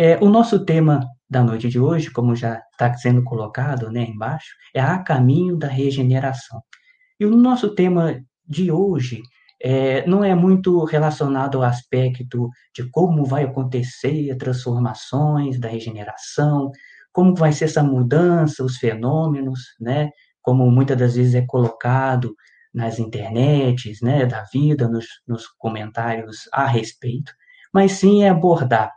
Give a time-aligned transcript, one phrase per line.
[0.00, 4.54] É, o nosso tema da noite de hoje, como já está sendo colocado né, embaixo,
[4.72, 6.62] é a caminho da regeneração.
[7.18, 9.22] E o nosso tema de hoje
[9.60, 16.70] é, não é muito relacionado ao aspecto de como vai acontecer as transformações da regeneração,
[17.12, 20.10] como vai ser essa mudança, os fenômenos, né?
[20.40, 22.36] Como muitas das vezes é colocado
[22.72, 27.32] nas internets, né, da vida, nos, nos comentários a respeito,
[27.74, 28.92] mas sim é abordar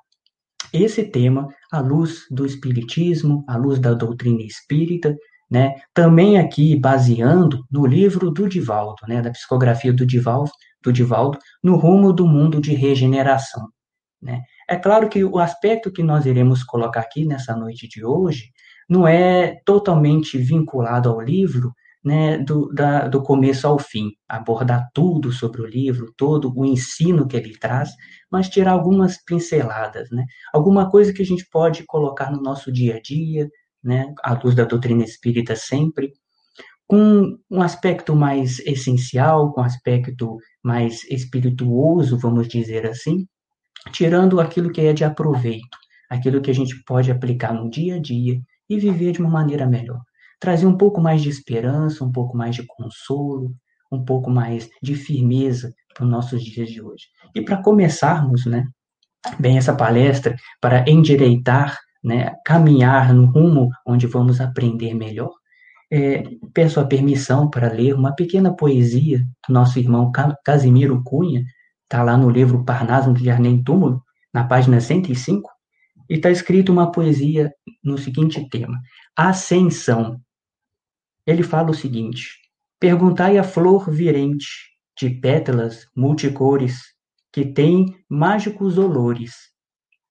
[0.73, 5.15] esse tema à luz do espiritismo, à luz da doutrina espírita,
[5.49, 5.75] né?
[5.93, 11.75] Também aqui baseando no livro do Divaldo, né, da psicografia do Divaldo, do Divaldo, no
[11.75, 13.67] rumo do mundo de regeneração,
[14.21, 14.41] né?
[14.69, 18.51] É claro que o aspecto que nós iremos colocar aqui nessa noite de hoje
[18.89, 25.31] não é totalmente vinculado ao livro, né, do, da, do começo ao fim, abordar tudo
[25.31, 27.91] sobre o livro, todo o ensino que ele traz,
[28.31, 32.95] mas tirar algumas pinceladas, né, alguma coisa que a gente pode colocar no nosso dia
[32.95, 33.49] a dia,
[33.83, 36.13] né, à luz da doutrina espírita sempre,
[36.87, 43.25] com um aspecto mais essencial, com um aspecto mais espirituoso, vamos dizer assim,
[43.91, 45.77] tirando aquilo que é de aproveito,
[46.09, 49.65] aquilo que a gente pode aplicar no dia a dia e viver de uma maneira
[49.65, 50.01] melhor.
[50.41, 53.55] Trazer um pouco mais de esperança, um pouco mais de consolo,
[53.89, 57.05] um pouco mais de firmeza para os nossos dias de hoje.
[57.33, 58.67] E para começarmos, né,
[59.39, 65.31] bem essa palestra, para endireitar né, caminhar no rumo onde vamos aprender melhor,
[65.91, 70.11] é, peço a permissão para ler uma pequena poesia do nosso irmão
[70.43, 71.43] Casimiro Cunha,
[71.83, 74.01] está lá no livro Parnaso de Arnem Túmulo,
[74.33, 75.49] na página 105,
[76.09, 77.51] e está escrito uma poesia
[77.83, 78.79] no seguinte tema:
[79.15, 80.19] Ascensão.
[81.25, 82.41] Ele fala o seguinte:
[82.79, 84.47] Perguntai a flor virente,
[84.97, 86.79] de pétalas multicores,
[87.31, 89.33] que tem mágicos olores,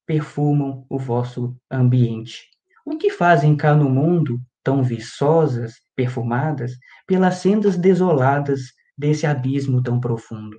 [0.07, 2.49] perfumam o vosso ambiente.
[2.85, 6.73] O que fazem cá no mundo, tão viçosas, perfumadas,
[7.07, 8.61] pelas sendas desoladas
[8.97, 10.57] desse abismo tão profundo?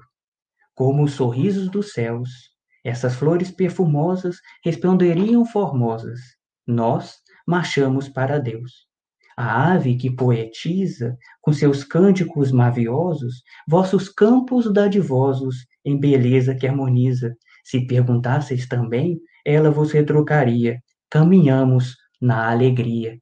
[0.76, 2.30] Como os sorrisos dos céus,
[2.84, 6.20] essas flores perfumosas responderiam formosas.
[6.66, 8.91] Nós marchamos para Deus.
[9.44, 17.36] A ave que poetiza, com seus cânticos maviosos, vossos campos dadivosos, em beleza que harmoniza.
[17.64, 23.18] Se perguntasseis também ela vos retrucaria: caminhamos na alegria,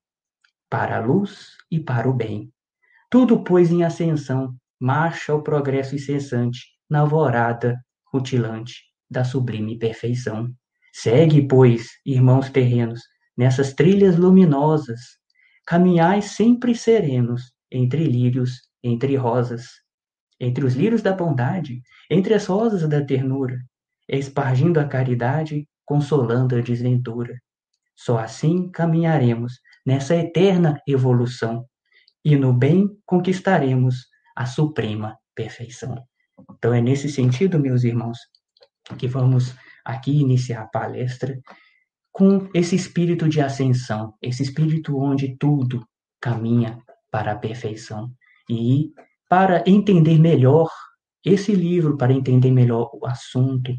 [0.70, 2.52] para a luz e para o bem.
[3.10, 7.78] Tudo, pois, em ascensão, marcha o progresso incessante, na alvorada
[8.12, 8.76] rutilante
[9.10, 10.50] da sublime perfeição.
[10.92, 13.00] Segue, pois, irmãos terrenos,
[13.38, 15.19] nessas trilhas luminosas,
[15.70, 19.68] caminhai sempre serenos, entre lírios, entre rosas,
[20.40, 23.56] entre os lírios da bondade, entre as rosas da ternura,
[24.08, 27.40] espargindo a caridade consolando a desventura.
[27.96, 31.64] Só assim caminharemos nessa eterna evolução
[32.26, 36.04] e no bem conquistaremos a suprema perfeição.
[36.58, 38.18] Então é nesse sentido, meus irmãos,
[38.98, 39.54] que vamos
[39.86, 41.40] aqui iniciar a palestra
[42.20, 45.88] com esse espírito de ascensão, esse espírito onde tudo
[46.20, 46.78] caminha
[47.10, 48.12] para a perfeição.
[48.50, 48.92] E
[49.30, 50.70] para entender melhor
[51.24, 53.72] esse livro, para entender melhor o assunto,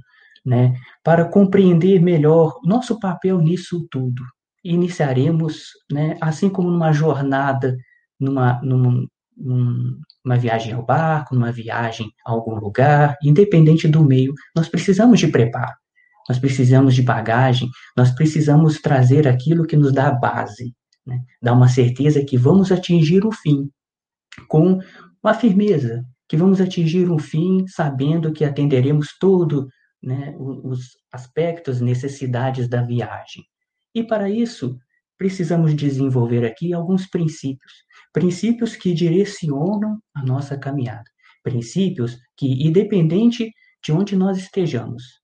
[0.42, 0.72] né,
[1.04, 4.22] para compreender melhor nosso papel nisso tudo.
[4.64, 7.76] Iniciaremos, né, assim como numa jornada,
[8.18, 9.06] numa, numa,
[9.36, 15.28] numa viagem ao barco, numa viagem a algum lugar, independente do meio, nós precisamos de
[15.28, 15.74] preparo,
[16.30, 20.72] nós precisamos de bagagem, nós precisamos trazer aquilo que nos dá a base,
[21.04, 23.68] né, dá uma certeza que vamos atingir o fim,
[24.46, 24.78] com
[25.20, 29.66] uma firmeza, que vamos atingir um fim sabendo que atenderemos todo
[30.00, 33.42] né, os aspectos, necessidades da viagem.
[33.92, 34.78] E para isso,
[35.18, 37.72] precisamos desenvolver aqui alguns princípios,
[38.12, 41.10] princípios que direcionam a nossa caminhada,
[41.42, 43.50] princípios que, independente
[43.82, 45.20] de onde nós estejamos,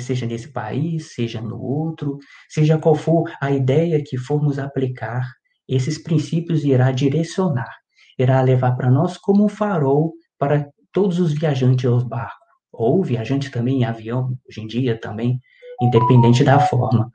[0.00, 5.26] seja nesse país, seja no outro, seja qual for a ideia que formos aplicar,
[5.68, 7.70] esses princípios irá direcionar,
[8.18, 12.42] irá levar para nós como um farol para todos os viajantes aos barcos
[12.72, 15.38] ou viajante também em avião, hoje em dia também,
[15.80, 17.10] independente da forma.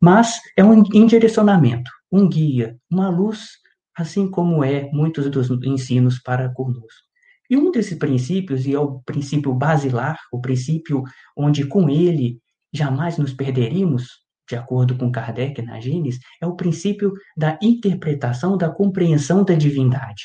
[0.00, 3.48] Mas é um indirecionamento, um guia, uma luz,
[3.96, 7.11] assim como é muitos dos ensinos para conosco.
[7.52, 11.02] E um desses princípios, e é o princípio basilar, o princípio
[11.36, 12.40] onde com ele
[12.72, 14.08] jamais nos perderíamos,
[14.48, 20.22] de acordo com Kardec na Gênesis, é o princípio da interpretação, da compreensão da divindade.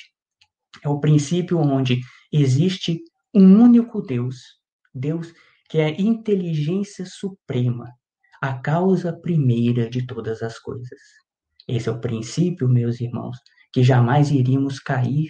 [0.81, 1.99] É o princípio onde
[2.31, 3.01] existe
[3.33, 4.37] um único Deus,
[4.95, 5.33] Deus
[5.69, 7.91] que é inteligência suprema,
[8.41, 11.01] a causa primeira de todas as coisas.
[11.67, 13.35] Esse é o princípio, meus irmãos,
[13.73, 15.29] que jamais iríamos cair,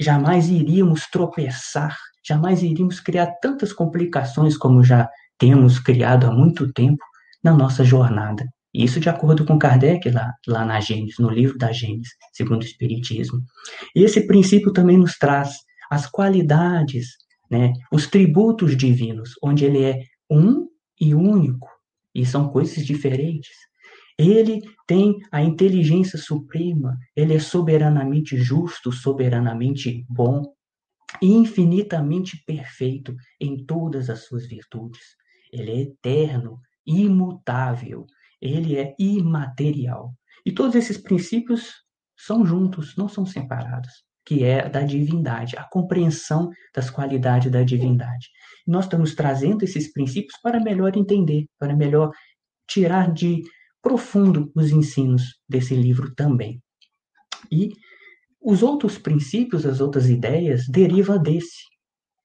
[0.00, 1.96] jamais iríamos tropeçar,
[2.26, 5.08] jamais iríamos criar tantas complicações como já
[5.38, 7.02] temos criado há muito tempo
[7.42, 8.46] na nossa jornada.
[8.74, 12.64] Isso de acordo com Kardec lá, lá na Gênesis, no livro da Gênesis, segundo o
[12.64, 13.42] Espiritismo.
[13.94, 15.56] E esse princípio também nos traz
[15.90, 17.08] as qualidades,
[17.50, 19.98] né, os tributos divinos, onde ele é
[20.30, 20.68] um
[20.98, 21.68] e único,
[22.14, 23.50] e são coisas diferentes.
[24.18, 30.42] Ele tem a inteligência suprema, ele é soberanamente justo, soberanamente bom,
[31.20, 35.02] infinitamente perfeito em todas as suas virtudes.
[35.52, 38.06] Ele é eterno, imutável,
[38.40, 40.14] ele é imaterial.
[40.44, 41.72] E todos esses princípios
[42.16, 43.92] são juntos, não são separados,
[44.24, 48.28] que é da divindade, a compreensão das qualidades da divindade.
[48.66, 52.10] Nós estamos trazendo esses princípios para melhor entender, para melhor
[52.66, 53.42] tirar de
[53.82, 56.62] profundo os ensinos desse livro também.
[57.50, 57.72] E
[58.40, 61.64] os outros princípios, as outras ideias, derivam desse,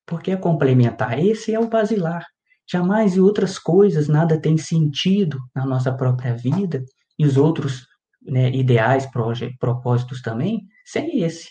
[0.06, 1.20] porque é complementar.
[1.20, 2.26] Esse é o basilar.
[2.70, 6.84] Jamais e outras coisas nada tem sentido na nossa própria vida,
[7.18, 7.88] e os outros
[8.22, 9.08] né, ideais,
[9.60, 11.50] propósitos também, sem esse.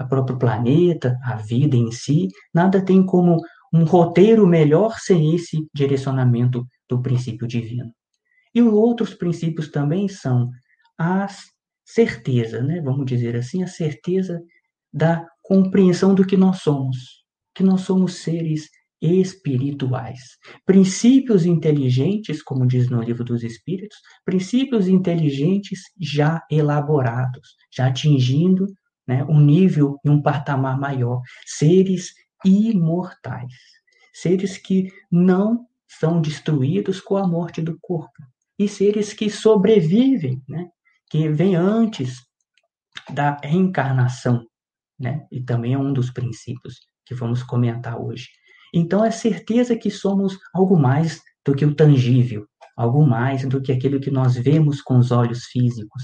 [0.00, 3.40] O próprio planeta, a vida em si, nada tem como
[3.72, 7.92] um roteiro melhor sem esse direcionamento do princípio divino.
[8.54, 10.50] E os outros princípios também são
[10.98, 11.26] a
[11.84, 12.80] certeza, né?
[12.80, 14.40] vamos dizer assim, a certeza
[14.92, 17.24] da compreensão do que nós somos,
[17.54, 18.68] que nós somos seres
[19.02, 20.20] espirituais.
[20.64, 28.66] Princípios inteligentes, como diz no livro dos Espíritos, princípios inteligentes já elaborados, já atingindo
[29.06, 31.20] né, um nível e um patamar maior.
[31.44, 32.14] Seres
[32.44, 33.52] imortais.
[34.14, 38.22] Seres que não são destruídos com a morte do corpo
[38.58, 40.68] e seres que sobrevivem, né?
[41.10, 42.22] que vem antes
[43.12, 44.46] da reencarnação,
[44.98, 45.26] né?
[45.30, 48.28] e também é um dos princípios que vamos comentar hoje.
[48.72, 52.46] Então, é certeza que somos algo mais do que o tangível,
[52.76, 56.02] algo mais do que aquilo que nós vemos com os olhos físicos.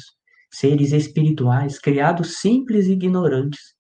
[0.53, 3.75] Seres espirituais, criados simples e ignorantes,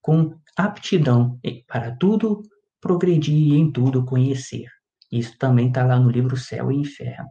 [0.00, 2.42] com aptidão para tudo
[2.80, 4.66] progredir e em tudo conhecer.
[5.10, 7.28] Isso também está lá no livro Céu e Inferno.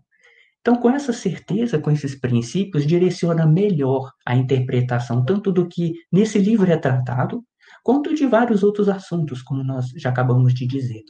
[0.65, 6.39] Então, com essa certeza, com esses princípios, direciona melhor a interpretação tanto do que nesse
[6.39, 7.44] livro é tratado,
[7.83, 11.03] quanto de vários outros assuntos, como nós já acabamos de dizer.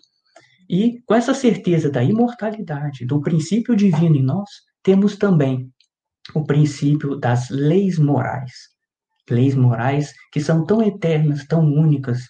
[0.69, 4.49] E com essa certeza da imortalidade, do princípio divino em nós,
[4.83, 5.71] temos também
[6.33, 8.51] o princípio das leis morais.
[9.29, 12.23] Leis morais que são tão eternas, tão únicas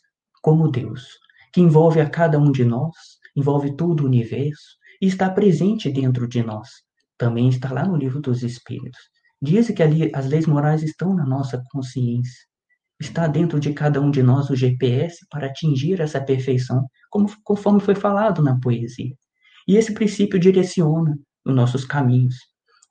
[0.43, 1.07] como Deus,
[1.51, 2.93] que envolve a cada um de nós,
[3.35, 6.84] envolve todo o universo e está presente dentro de nós
[7.17, 8.99] também está lá no livro dos Espíritos.
[9.41, 12.45] Diz que ali as leis morais estão na nossa consciência.
[12.99, 17.81] Está dentro de cada um de nós o GPS para atingir essa perfeição, como, conforme
[17.81, 19.13] foi falado na poesia.
[19.67, 22.35] E esse princípio direciona os nossos caminhos,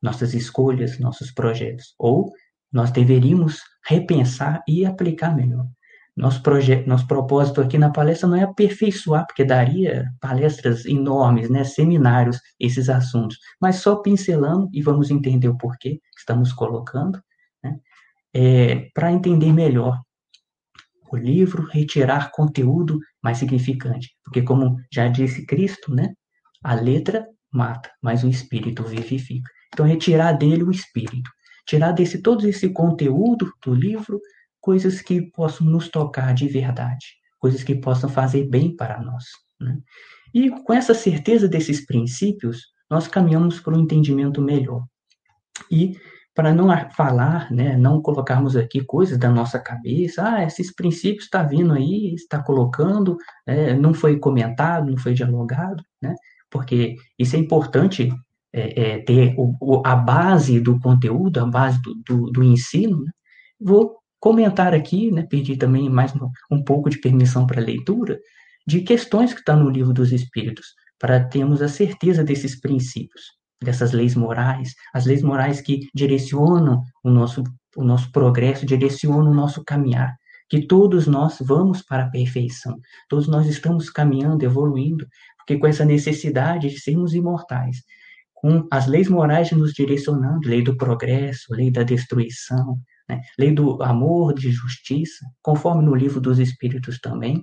[0.02, 1.94] nossas escolhas, nossos projetos.
[1.98, 2.32] Ou
[2.72, 5.66] nós deveríamos repensar e aplicar melhor.
[6.16, 11.64] Nosso, projeto, nosso propósito aqui na palestra não é aperfeiçoar, porque daria palestras enormes, né,
[11.64, 17.20] seminários, esses assuntos, mas só pincelando, e vamos entender o porquê estamos colocando,
[17.62, 17.78] né,
[18.32, 20.00] é, para entender melhor
[21.10, 24.10] o livro, retirar conteúdo mais significante.
[24.24, 26.12] Porque, como já disse Cristo, né,
[26.62, 29.50] a letra mata, mas o espírito vivifica.
[29.72, 31.30] Então, retirar dele o espírito.
[31.66, 34.20] Tirar desse todo esse conteúdo do livro
[34.64, 37.04] coisas que possam nos tocar de verdade,
[37.38, 39.24] coisas que possam fazer bem para nós.
[39.60, 39.78] Né?
[40.32, 44.82] E com essa certeza desses princípios, nós caminhamos para um entendimento melhor.
[45.70, 45.98] E
[46.34, 51.42] para não falar, né, não colocarmos aqui coisas da nossa cabeça, ah, esses princípios está
[51.42, 56.14] vindo aí, está colocando, é, não foi comentado, não foi dialogado, né,
[56.50, 58.10] porque isso é importante
[58.50, 63.04] é, é, ter o, o, a base do conteúdo, a base do, do, do ensino.
[63.04, 63.10] Né?
[63.60, 66.14] Vou comentar aqui, né, pedir também mais
[66.50, 68.18] um pouco de permissão para leitura,
[68.66, 73.92] de questões que estão no livro dos Espíritos, para termos a certeza desses princípios, dessas
[73.92, 77.44] leis morais, as leis morais que direcionam o nosso,
[77.76, 80.16] o nosso progresso, direcionam o nosso caminhar,
[80.48, 82.78] que todos nós vamos para a perfeição,
[83.10, 87.82] todos nós estamos caminhando, evoluindo, porque com essa necessidade de sermos imortais,
[88.32, 93.20] com as leis morais nos direcionando, lei do progresso, lei da destruição, né?
[93.38, 97.42] Lei do amor, de justiça, conforme no livro dos Espíritos também.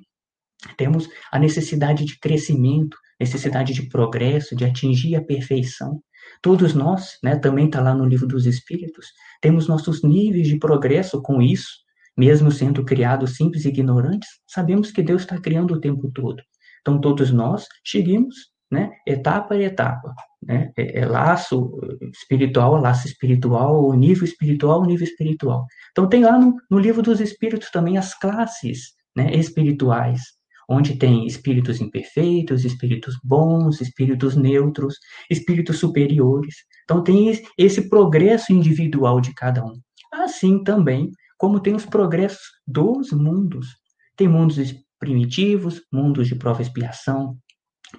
[0.77, 6.01] Temos a necessidade de crescimento, necessidade de progresso, de atingir a perfeição.
[6.41, 9.07] Todos nós, né, também está lá no livro dos Espíritos,
[9.41, 11.81] temos nossos níveis de progresso com isso,
[12.17, 16.43] mesmo sendo criados simples e ignorantes, sabemos que Deus está criando o tempo todo.
[16.81, 20.15] Então, todos nós seguimos né, etapa a etapa.
[20.41, 20.71] Né?
[20.77, 21.77] É, é laço
[22.13, 25.65] espiritual, laço espiritual, nível espiritual, nível espiritual.
[25.91, 30.21] Então, tem lá no, no livro dos Espíritos também as classes né, espirituais,
[30.69, 34.95] onde tem espíritos imperfeitos, espíritos bons, espíritos neutros,
[35.29, 36.55] espíritos superiores.
[36.85, 39.73] Então, tem esse progresso individual de cada um.
[40.13, 43.67] Assim também como tem os progressos dos mundos.
[44.15, 44.57] Tem mundos
[44.99, 47.35] primitivos, mundos de prova e expiação,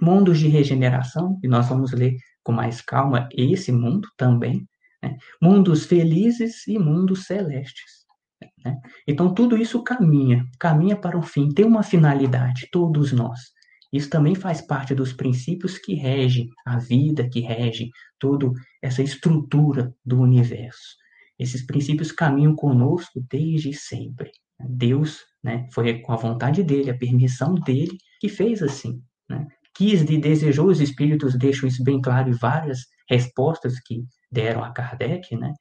[0.03, 4.67] mundos de regeneração, e nós vamos ler com mais calma esse mundo também,
[5.01, 5.17] né?
[5.41, 8.03] mundos felizes e mundos celestes.
[8.65, 8.77] Né?
[9.07, 13.41] Então, tudo isso caminha, caminha para um fim, tem uma finalidade, todos nós.
[13.93, 18.51] Isso também faz parte dos princípios que regem a vida, que regem toda
[18.83, 20.97] essa estrutura do universo.
[21.39, 24.33] Esses princípios caminham conosco desde sempre.
[24.59, 29.01] Deus, né, foi com a vontade dele, a permissão dele, que fez assim.
[29.29, 29.47] Né?
[29.75, 34.71] Quis e desejou, os espíritos deixam isso bem claro em várias respostas que deram a
[34.71, 35.53] Kardec, né?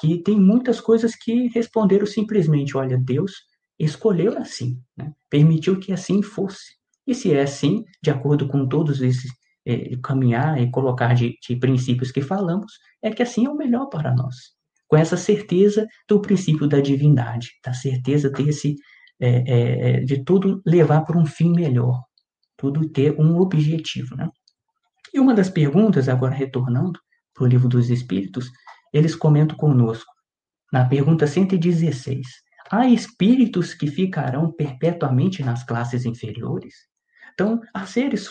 [0.00, 3.32] que tem muitas coisas que responderam simplesmente: olha, Deus
[3.78, 5.12] escolheu assim, né?
[5.28, 6.78] permitiu que assim fosse.
[7.06, 9.30] E se é assim, de acordo com todos esses
[9.66, 12.72] eh, caminhar e colocar de, de princípios que falamos,
[13.02, 14.60] é que assim é o melhor para nós
[14.90, 18.74] com essa certeza do princípio da divindade, da certeza desse,
[19.20, 22.02] é, é, de tudo levar para um fim melhor,
[22.60, 24.14] tudo ter um objetivo.
[24.14, 24.28] Né?
[25.14, 27.00] E uma das perguntas, agora retornando
[27.34, 28.50] para o livro dos Espíritos,
[28.92, 30.12] eles comentam conosco,
[30.72, 32.26] na pergunta 116,
[32.70, 36.74] há espíritos que ficarão perpetuamente nas classes inferiores?
[37.32, 38.30] Então, há seres,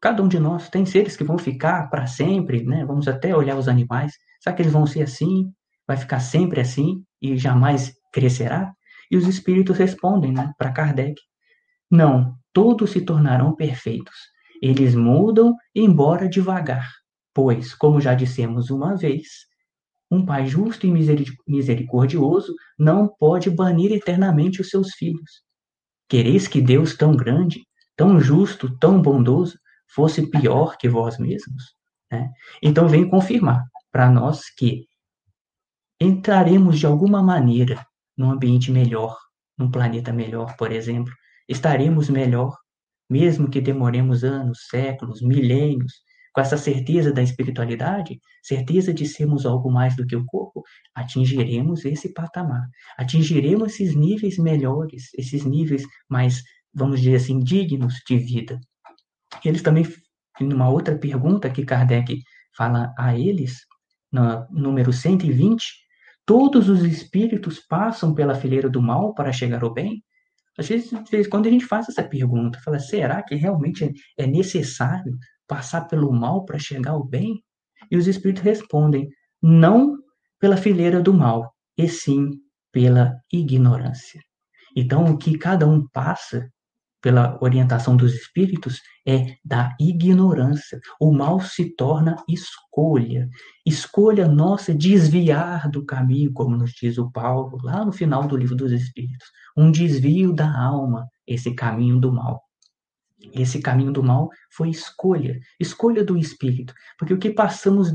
[0.00, 2.84] cada um de nós tem seres que vão ficar para sempre, né?
[2.84, 5.52] vamos até olhar os animais, será que eles vão ser assim?
[5.86, 8.72] vai ficar sempre assim e jamais crescerá?
[9.10, 11.20] E os espíritos respondem né, para Kardec:
[11.90, 14.14] Não, todos se tornarão perfeitos.
[14.60, 16.88] Eles mudam, embora devagar,
[17.34, 19.26] pois, como já dissemos uma vez,
[20.10, 20.92] um pai justo e
[21.48, 25.42] misericordioso não pode banir eternamente os seus filhos.
[26.08, 27.62] Quereis que Deus tão grande,
[27.96, 29.58] tão justo, tão bondoso,
[29.94, 31.74] fosse pior que vós mesmos?
[32.10, 32.30] Né?
[32.62, 34.86] Então, vem confirmar para nós que
[35.98, 37.84] entraremos de alguma maneira
[38.16, 39.16] num ambiente melhor,
[39.56, 41.12] num planeta melhor, por exemplo.
[41.52, 42.56] Estaremos melhor,
[43.10, 45.92] mesmo que demoremos anos, séculos, milênios,
[46.32, 50.62] com essa certeza da espiritualidade, certeza de sermos algo mais do que o corpo,
[50.94, 52.66] atingiremos esse patamar,
[52.96, 56.42] atingiremos esses níveis melhores, esses níveis mais,
[56.72, 58.58] vamos dizer assim, dignos de vida.
[59.44, 59.86] Eles também,
[60.40, 62.22] numa outra pergunta que Kardec
[62.56, 63.58] fala a eles,
[64.10, 65.62] no número 120,
[66.24, 70.02] todos os espíritos passam pela fileira do mal para chegar ao bem?
[70.58, 70.90] Às vezes,
[71.28, 75.16] quando a gente faz essa pergunta, fala, será que realmente é necessário
[75.46, 77.42] passar pelo mal para chegar ao bem?
[77.90, 79.08] E os espíritos respondem,
[79.40, 79.96] não
[80.38, 82.30] pela fileira do mal, e sim
[82.70, 84.20] pela ignorância.
[84.76, 86.50] Então, o que cada um passa
[87.02, 90.80] pela orientação dos espíritos, é da ignorância.
[91.00, 93.28] O mal se torna escolha.
[93.66, 98.54] Escolha nossa desviar do caminho, como nos diz o Paulo, lá no final do livro
[98.54, 99.26] dos Espíritos.
[99.56, 102.40] Um desvio da alma, esse caminho do mal.
[103.34, 107.94] Esse caminho do mal foi escolha, escolha do espírito, porque o que passamos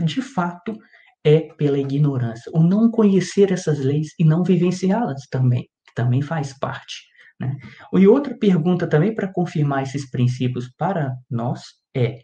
[0.00, 0.76] de fato
[1.22, 6.58] é pela ignorância, o não conhecer essas leis e não vivenciá-las também, que também faz
[6.58, 7.13] parte.
[7.40, 7.56] Né?
[7.92, 11.62] E outra pergunta também para confirmar esses princípios para nós
[11.94, 12.20] é: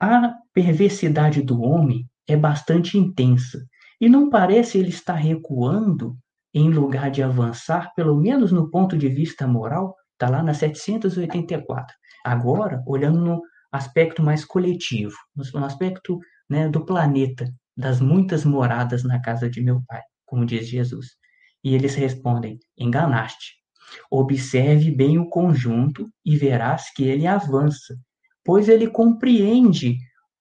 [0.00, 3.64] a perversidade do homem é bastante intensa
[4.00, 6.16] e não parece ele estar recuando
[6.52, 11.94] em lugar de avançar, pelo menos no ponto de vista moral, está lá na 784.
[12.24, 15.16] Agora, olhando no aspecto mais coletivo,
[15.52, 17.44] no aspecto né, do planeta,
[17.76, 21.16] das muitas moradas na casa de meu pai, como diz Jesus.
[21.62, 23.63] E eles respondem: enganaste.
[24.10, 27.96] Observe bem o conjunto e verás que ele avança,
[28.44, 29.96] pois ele compreende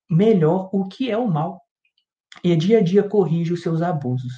[0.10, 1.62] melhor o que é o mal
[2.43, 4.33] e dia a dia corrige os seus abusos.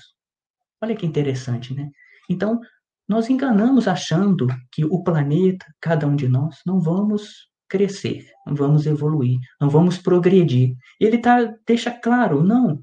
[0.82, 1.90] Olha que interessante, né?
[2.30, 2.60] Então,
[3.08, 8.86] nós enganamos achando que o planeta, cada um de nós, não vamos crescer, não vamos
[8.86, 10.76] evoluir, não vamos progredir.
[11.00, 12.82] Ele tá, deixa claro, não,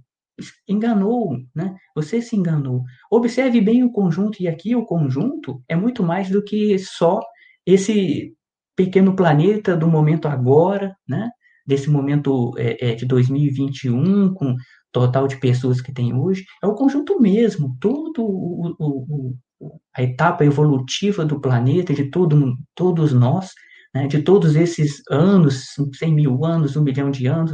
[0.68, 1.76] enganou, né?
[1.94, 2.82] Você se enganou.
[3.10, 7.20] Observe bem o conjunto, e aqui o conjunto é muito mais do que só
[7.66, 8.34] esse
[8.76, 11.30] pequeno planeta do momento agora, né?
[11.66, 14.56] desse momento é, é, de 2021, com
[14.90, 20.02] total de pessoas que tem hoje, é o conjunto mesmo, todo o, o, o, a
[20.02, 23.52] etapa evolutiva do planeta, de todo, todos nós,
[23.94, 27.52] né, de todos esses anos, 100 mil anos, um milhão de anos,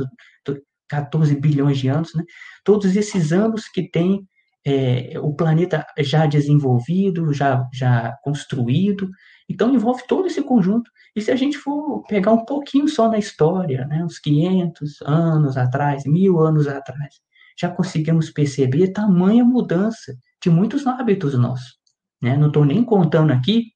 [0.88, 2.24] 14 bilhões de anos, né,
[2.64, 4.26] todos esses anos que tem
[4.66, 9.08] é, o planeta já desenvolvido, já, já construído,
[9.48, 10.90] então envolve todo esse conjunto.
[11.16, 15.56] E se a gente for pegar um pouquinho só na história, né, uns 500 anos
[15.56, 17.14] atrás, mil anos atrás,
[17.58, 21.78] já conseguimos perceber tamanha mudança de muitos hábitos nossos.
[22.22, 22.36] Né?
[22.36, 23.72] Não estou nem contando aqui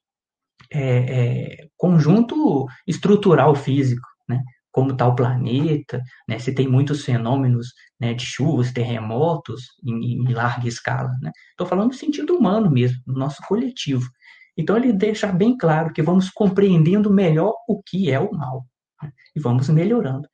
[0.71, 4.43] é, é, conjunto estrutural físico, né?
[4.73, 6.39] Como está o planeta, né?
[6.39, 7.69] se tem muitos fenômenos
[8.01, 11.11] né, de chuvas, terremotos em, em larga escala.
[11.51, 11.71] Estou né?
[11.71, 14.09] falando no sentido humano mesmo, no nosso coletivo.
[14.57, 18.67] Então ele deixa bem claro que vamos compreendendo melhor o que é o mal
[19.03, 19.13] né?
[19.37, 20.27] e vamos melhorando.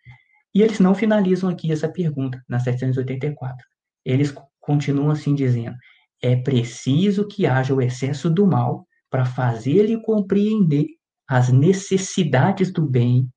[0.55, 3.57] E eles não finalizam aqui essa pergunta na 784.
[4.05, 5.77] Eles continuam assim dizendo:
[6.23, 10.87] é preciso que haja o excesso do mal para fazer-lhe compreender
[11.29, 13.29] as necessidades do bem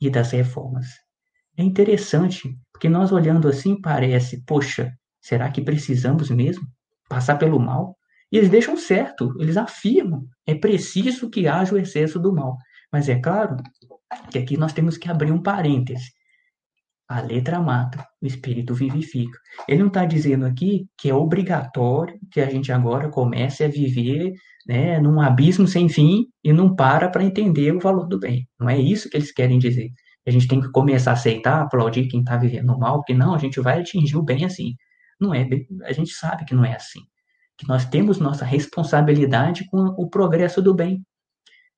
[0.00, 0.86] e das reformas.
[1.56, 6.66] É interessante, porque nós olhando assim parece, poxa, será que precisamos mesmo
[7.08, 7.96] passar pelo mal?
[8.30, 12.56] E eles deixam certo, eles afirmam, é preciso que haja o excesso do mal.
[12.92, 13.56] Mas é claro
[14.30, 16.12] que aqui nós temos que abrir um parêntese.
[17.08, 19.38] A letra mata, o espírito vivifica.
[19.68, 24.32] Ele não está dizendo aqui que é obrigatório que a gente agora comece a viver
[24.66, 28.48] né, num abismo sem fim e não para para entender o valor do bem.
[28.58, 29.90] Não é isso que eles querem dizer.
[30.26, 33.38] A gente tem que começar a aceitar, aplaudir quem está vivendo mal, porque não, a
[33.38, 34.74] gente vai atingir o bem assim.
[35.20, 35.48] Não é,
[35.84, 37.00] a gente sabe que não é assim
[37.56, 41.02] que nós temos nossa responsabilidade com o progresso do bem.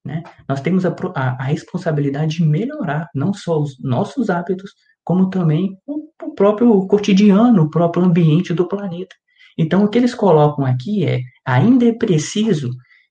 [0.05, 0.23] Né?
[0.49, 4.73] Nós temos a, a, a responsabilidade de melhorar não só os nossos hábitos,
[5.09, 9.17] como também o, próprio cotidiano, o próprio ambiente do planeta.
[9.57, 12.69] Então, o que eles colocam aqui é: ainda é preciso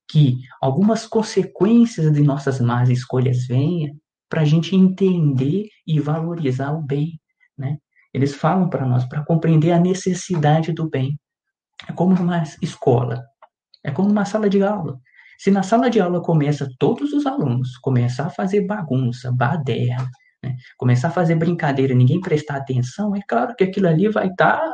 [0.08, 3.96] que algumas consequências de nossas más escolhas venham
[4.30, 7.20] para a gente entender e valorizar o bem.
[7.58, 7.80] Né?
[8.14, 11.20] Eles falam para nós para compreender a necessidade do bem.
[11.90, 13.24] É como uma escola,
[13.84, 15.00] é como uma sala de aula.
[15.40, 20.08] Se na sala de aula começa todos os alunos começar a fazer bagunça, baderna,
[20.44, 24.58] né, começar a fazer brincadeira, ninguém prestar atenção, é claro que aquilo ali vai estar
[24.58, 24.74] tá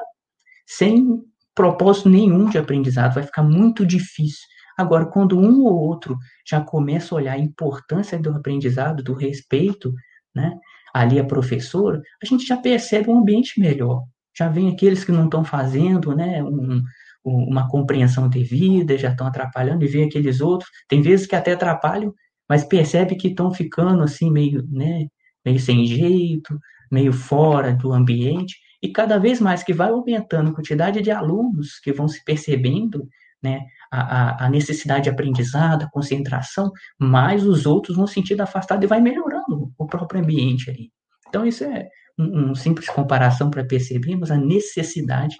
[0.66, 1.22] sem
[1.56, 4.46] propósito nenhum de aprendizado, vai ficar muito difícil.
[4.78, 9.94] Agora, quando um ou outro já começa a olhar a importância do aprendizado, do respeito,
[10.34, 10.52] né,
[10.94, 14.04] ali a professora, a gente já percebe um ambiente melhor.
[14.36, 16.84] Já vem aqueles que não estão fazendo né, um,
[17.24, 22.14] uma compreensão devida, já estão atrapalhando, e vem aqueles outros, tem vezes que até atrapalham,
[22.50, 25.08] mas percebe que estão ficando assim meio, né,
[25.46, 26.60] meio sem jeito,
[26.92, 31.80] meio fora do ambiente, e cada vez mais que vai aumentando a quantidade de alunos
[31.80, 33.08] que vão se percebendo
[33.42, 38.88] né, a, a, necessidade de aprendizado, a concentração, mais os outros vão sentindo afastado e
[38.88, 40.92] vai melhorando o próprio ambiente ali.
[41.28, 45.36] Então, isso é, um, um simples comparação para percebermos a necessidade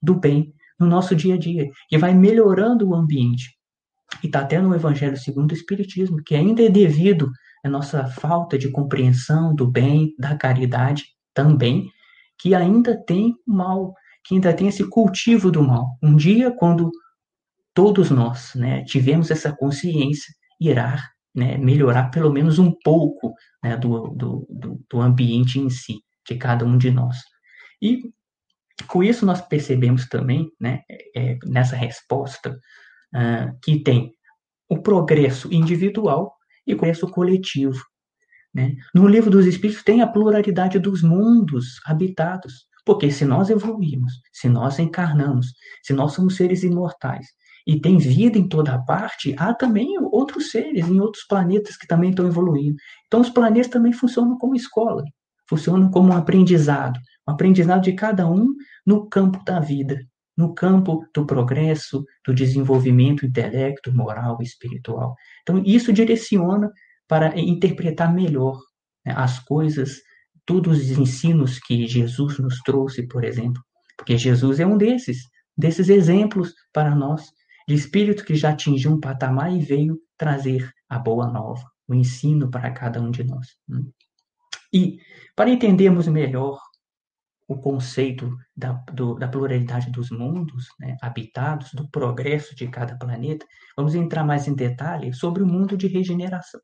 [0.00, 3.56] do bem no nosso dia a dia e vai melhorando o ambiente.
[4.22, 7.30] E está até no Evangelho segundo o Espiritismo, que ainda é devido
[7.64, 11.90] à nossa falta de compreensão do bem, da caridade também,
[12.38, 13.94] que ainda tem mal,
[14.24, 15.98] que ainda tem esse cultivo do mal.
[16.02, 16.90] Um dia, quando
[17.74, 21.02] todos nós né, tivemos essa consciência, irá
[21.34, 26.64] né, melhorar pelo menos um pouco né, do, do, do ambiente em si de cada
[26.64, 27.18] um de nós.
[27.80, 28.12] E
[28.86, 30.82] com isso nós percebemos também, né,
[31.16, 32.58] é, nessa resposta,
[33.14, 34.12] uh, que tem
[34.68, 36.36] o progresso individual
[36.68, 37.82] e o progresso coletivo.
[38.54, 38.76] Né?
[38.94, 44.48] No livro dos Espíritos tem a pluralidade dos mundos habitados, porque se nós evoluímos, se
[44.48, 47.26] nós encarnamos, se nós somos seres imortais
[47.66, 52.10] e tem vida em toda parte, há também outros seres em outros planetas que também
[52.10, 52.76] estão evoluindo.
[53.06, 55.02] Então os planetas também funcionam como escola
[55.48, 58.54] funcionam como um aprendizado, um aprendizado de cada um
[58.86, 59.98] no campo da vida,
[60.38, 65.16] no campo do progresso, do desenvolvimento intelecto, moral e espiritual.
[65.42, 66.70] Então, isso direciona
[67.08, 68.56] para interpretar melhor
[69.04, 70.00] né, as coisas,
[70.46, 73.60] todos os ensinos que Jesus nos trouxe, por exemplo,
[73.96, 75.24] porque Jesus é um desses,
[75.56, 77.26] desses exemplos para nós,
[77.66, 82.48] de espírito que já atingiu um patamar e veio trazer a boa nova, o ensino
[82.48, 83.48] para cada um de nós.
[83.68, 83.82] Né.
[84.72, 84.98] E,
[85.34, 86.60] para entendermos melhor
[87.48, 93.46] o conceito da, do, da pluralidade dos mundos né, habitados, do progresso de cada planeta,
[93.74, 96.60] vamos entrar mais em detalhe sobre o mundo de regeneração.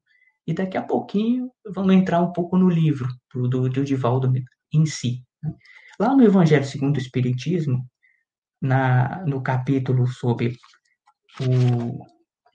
[0.46, 4.30] E daqui a pouquinho vamos entrar um pouco no livro do, do Divaldo
[4.70, 5.24] em si.
[5.42, 5.54] Né?
[5.98, 7.88] Lá no Evangelho segundo o Espiritismo,
[8.60, 10.54] na, no capítulo sobre
[11.40, 12.04] o.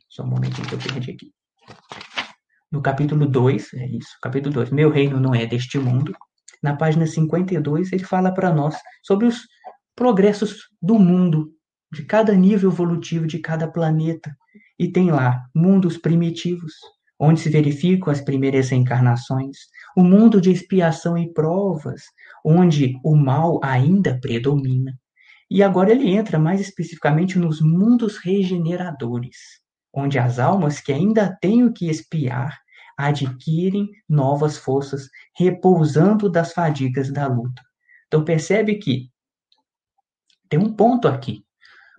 [0.07, 1.33] Só um momentinho que eu perdi aqui.
[2.71, 6.15] No capítulo 2, é isso, capítulo 2, Meu reino não é deste mundo.
[6.61, 9.47] Na página 52, ele fala para nós sobre os
[9.95, 11.51] progressos do mundo,
[11.91, 14.35] de cada nível evolutivo de cada planeta.
[14.77, 16.73] E tem lá mundos primitivos,
[17.19, 19.57] onde se verificam as primeiras reencarnações,
[19.95, 22.03] o mundo de expiação e provas,
[22.45, 24.97] onde o mal ainda predomina.
[25.51, 29.37] E agora ele entra mais especificamente nos mundos regeneradores,
[29.93, 32.59] onde as almas que ainda têm o que expiar
[32.99, 37.61] adquirem novas forças, repousando das fadigas da luta.
[38.07, 39.09] Então percebe que
[40.49, 41.45] tem um ponto aqui.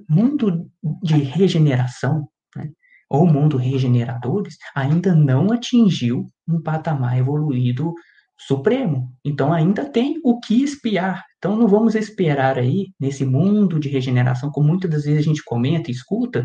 [0.07, 0.71] Mundo
[1.03, 2.71] de regeneração, né,
[3.09, 7.95] ou mundo regeneradores, ainda não atingiu um patamar evoluído
[8.39, 9.11] supremo.
[9.25, 11.25] Então ainda tem o que espiar.
[11.39, 15.43] Então não vamos esperar aí, nesse mundo de regeneração, como muitas das vezes a gente
[15.45, 16.45] comenta e escuta,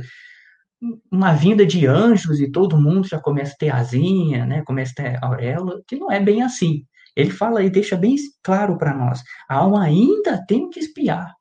[1.11, 4.63] uma vinda de anjos e todo mundo já começa a ter asinha, né?
[4.63, 6.85] começa a ter auréola, que não é bem assim.
[7.15, 11.33] Ele fala e deixa bem claro para nós: a alma ainda tem que espiar.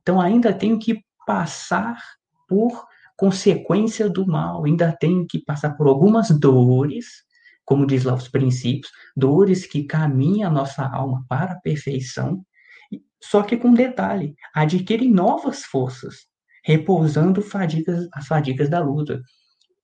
[0.00, 2.02] Então ainda tenho que passar
[2.48, 7.06] por consequência do mal, ainda tenho que passar por algumas dores,
[7.64, 12.42] como diz lá os princípios, dores que caminham a nossa alma para a perfeição,
[13.22, 16.27] só que com detalhe, adquirem novas forças,
[16.68, 19.20] repousando fadigas, as fadigas da luta.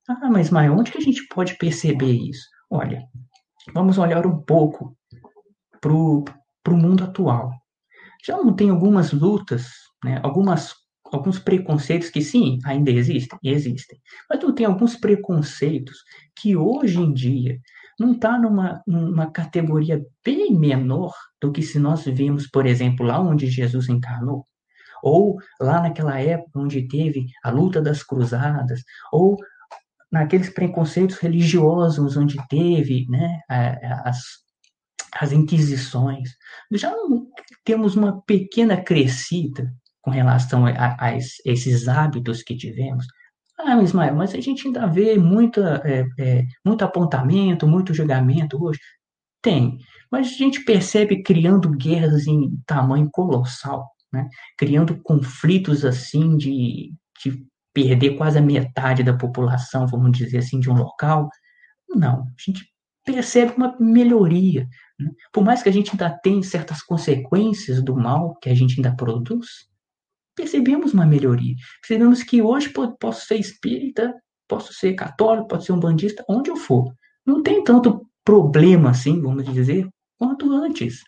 [0.08, 2.46] Ah, mas, mas onde que a gente pode perceber isso?
[2.70, 3.02] Olha,
[3.72, 4.96] vamos olhar um pouco
[5.80, 7.50] para o mundo atual.
[8.24, 10.20] Já não tem algumas lutas né?
[10.22, 10.74] Algumas,
[11.10, 13.98] alguns preconceitos que sim, ainda existem, existem.
[14.28, 15.96] Mas tu tem alguns preconceitos
[16.36, 17.58] que hoje em dia
[17.98, 23.18] não está numa, numa categoria bem menor do que se nós vimos, por exemplo, lá
[23.18, 24.46] onde Jesus encarnou,
[25.04, 29.36] ou lá naquela época onde teve a luta das cruzadas, ou
[30.10, 33.40] naqueles preconceitos religiosos onde teve né,
[34.04, 34.18] as,
[35.14, 36.30] as inquisições.
[36.72, 36.94] Já
[37.64, 43.06] temos uma pequena crescida com relação a, a, esses hábitos que tivemos.
[43.58, 48.80] Ah, Ismael, mas a gente ainda vê muita, é, é, muito apontamento, muito julgamento hoje.
[49.42, 49.78] Tem,
[50.10, 54.28] mas a gente percebe criando guerras em tamanho colossal, né?
[54.56, 60.70] criando conflitos assim de, de perder quase a metade da população, vamos dizer assim, de
[60.70, 61.28] um local.
[61.88, 62.64] Não, a gente
[63.04, 64.66] percebe uma melhoria.
[64.98, 65.10] Né?
[65.32, 68.94] Por mais que a gente ainda tenha certas consequências do mal que a gente ainda
[68.94, 69.68] produz,
[70.34, 71.54] percebemos uma melhoria.
[71.80, 74.14] Percebemos que hoje posso ser espírita,
[74.48, 76.92] posso ser católico, posso ser um bandista, onde eu for.
[77.26, 81.00] Não tem tanto problema assim, vamos dizer, quanto antes.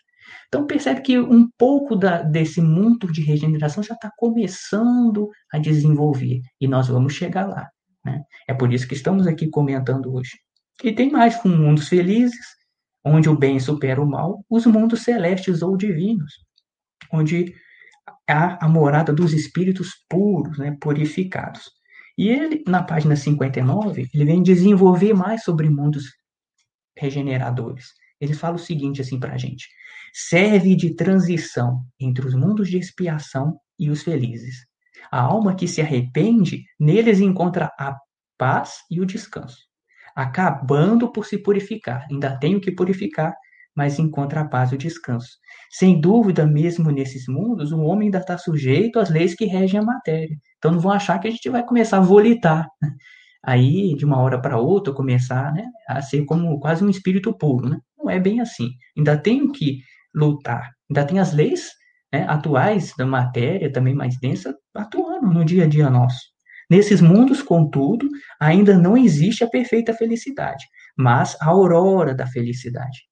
[0.47, 6.41] Então percebe que um pouco da, desse mundo de regeneração já está começando a desenvolver
[6.59, 7.69] e nós vamos chegar lá.
[8.05, 8.23] Né?
[8.47, 10.31] É por isso que estamos aqui comentando hoje.
[10.83, 12.45] E tem mais com mundos felizes,
[13.03, 16.33] onde o bem supera o mal, os mundos celestes ou divinos,
[17.11, 17.53] onde
[18.29, 21.71] a, a morada dos espíritos puros, né, purificados.
[22.17, 26.05] E ele, na página 59, ele vem desenvolver mais sobre mundos
[26.97, 27.85] regeneradores.
[28.19, 29.67] Ele fala o seguinte assim para a gente:
[30.13, 34.65] serve de transição entre os mundos de expiação e os felizes.
[35.11, 37.95] A alma que se arrepende, neles encontra a
[38.37, 39.57] paz e o descanso,
[40.15, 42.05] acabando por se purificar.
[42.11, 43.33] Ainda tem o que purificar,
[43.75, 45.37] mas encontra a paz e o descanso.
[45.71, 49.83] Sem dúvida, mesmo nesses mundos, o homem ainda está sujeito às leis que regem a
[49.83, 50.35] matéria.
[50.57, 52.67] Então não vão achar que a gente vai começar a volitar.
[53.43, 57.69] Aí, de uma hora para outra, começar né, a ser como quase um espírito puro.
[57.69, 57.79] Né?
[58.07, 58.69] Não é bem assim.
[58.97, 59.81] Ainda tem que
[60.13, 60.71] lutar.
[60.89, 61.69] Ainda tem as leis
[62.11, 66.19] né, atuais da matéria, também mais densa, atuando no dia a dia nosso.
[66.69, 68.07] Nesses mundos, contudo,
[68.39, 70.65] ainda não existe a perfeita felicidade,
[70.97, 73.07] mas a aurora da felicidade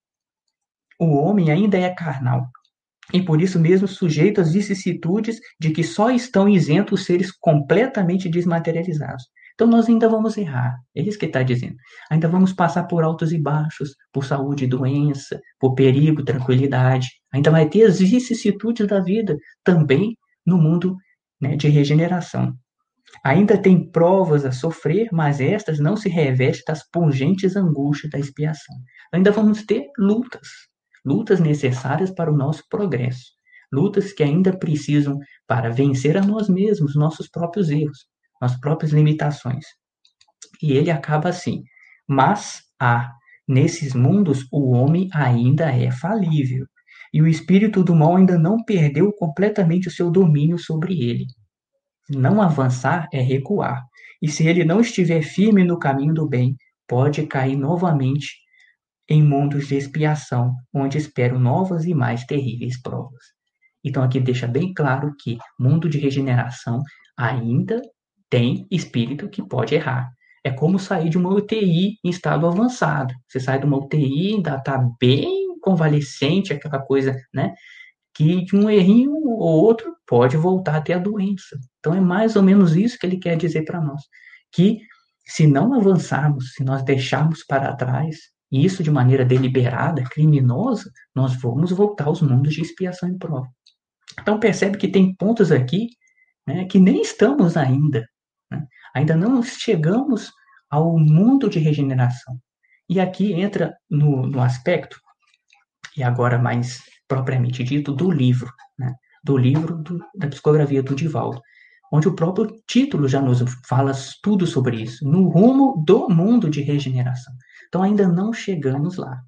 [1.00, 2.48] o homem ainda é carnal,
[3.14, 8.28] e por isso mesmo sujeito às vicissitudes de que só estão isentos os seres completamente
[8.30, 9.26] desmaterializados.
[9.56, 11.78] Então nós ainda vamos errar, é isso que está dizendo.
[12.12, 17.08] Ainda vamos passar por altos e baixos, por saúde e doença, por perigo, tranquilidade.
[17.34, 20.98] Ainda vai ter as vicissitudes da vida também no mundo
[21.40, 22.54] né, de regeneração.
[23.24, 28.76] Ainda tem provas a sofrer, mas estas não se revestem das pungentes angústias da expiação.
[29.14, 30.50] Ainda vamos ter lutas,
[31.06, 33.32] lutas necessárias para o nosso progresso,
[33.72, 38.06] lutas que ainda precisam para vencer a nós mesmos, nossos próprios erros,
[38.46, 39.66] nossas próprias limitações.
[40.62, 41.64] E ele acaba assim:
[42.08, 43.12] mas há
[43.48, 46.66] nesses mundos o homem ainda é falível
[47.14, 51.26] e o espírito do mal ainda não perdeu completamente o seu domínio sobre ele.
[52.10, 53.84] Não avançar é recuar,
[54.22, 56.56] e se ele não estiver firme no caminho do bem,
[56.88, 58.36] pode cair novamente
[59.10, 63.24] em mundos de expiação, onde esperam novas e mais terríveis provas.
[63.84, 66.82] Então aqui deixa bem claro que mundo de regeneração
[67.18, 67.82] ainda
[68.30, 70.12] tem espírito que pode errar.
[70.44, 73.14] É como sair de uma UTI em estado avançado.
[73.28, 77.54] Você sai de uma UTI, ainda está bem convalescente, aquela coisa, né?
[78.14, 81.58] Que de um errinho ou outro pode voltar a ter a doença.
[81.80, 84.02] Então é mais ou menos isso que ele quer dizer para nós.
[84.52, 84.80] Que
[85.26, 88.18] se não avançarmos, se nós deixarmos para trás,
[88.52, 93.48] e isso de maneira deliberada, criminosa, nós vamos voltar aos mundos de expiação e prova.
[94.22, 95.90] Então percebe que tem pontos aqui
[96.48, 98.08] né, que nem estamos ainda.
[98.52, 98.66] Né?
[98.94, 100.32] Ainda não chegamos
[100.70, 102.40] ao mundo de regeneração.
[102.90, 105.00] E aqui entra no, no aspecto,
[105.98, 108.94] e agora mais propriamente dito, do livro, né?
[109.24, 111.42] do livro do, da psicografia do Divaldo,
[111.92, 116.62] onde o próprio título já nos fala tudo sobre isso, no rumo do mundo de
[116.62, 117.34] regeneração.
[117.68, 119.22] Então ainda não chegamos lá,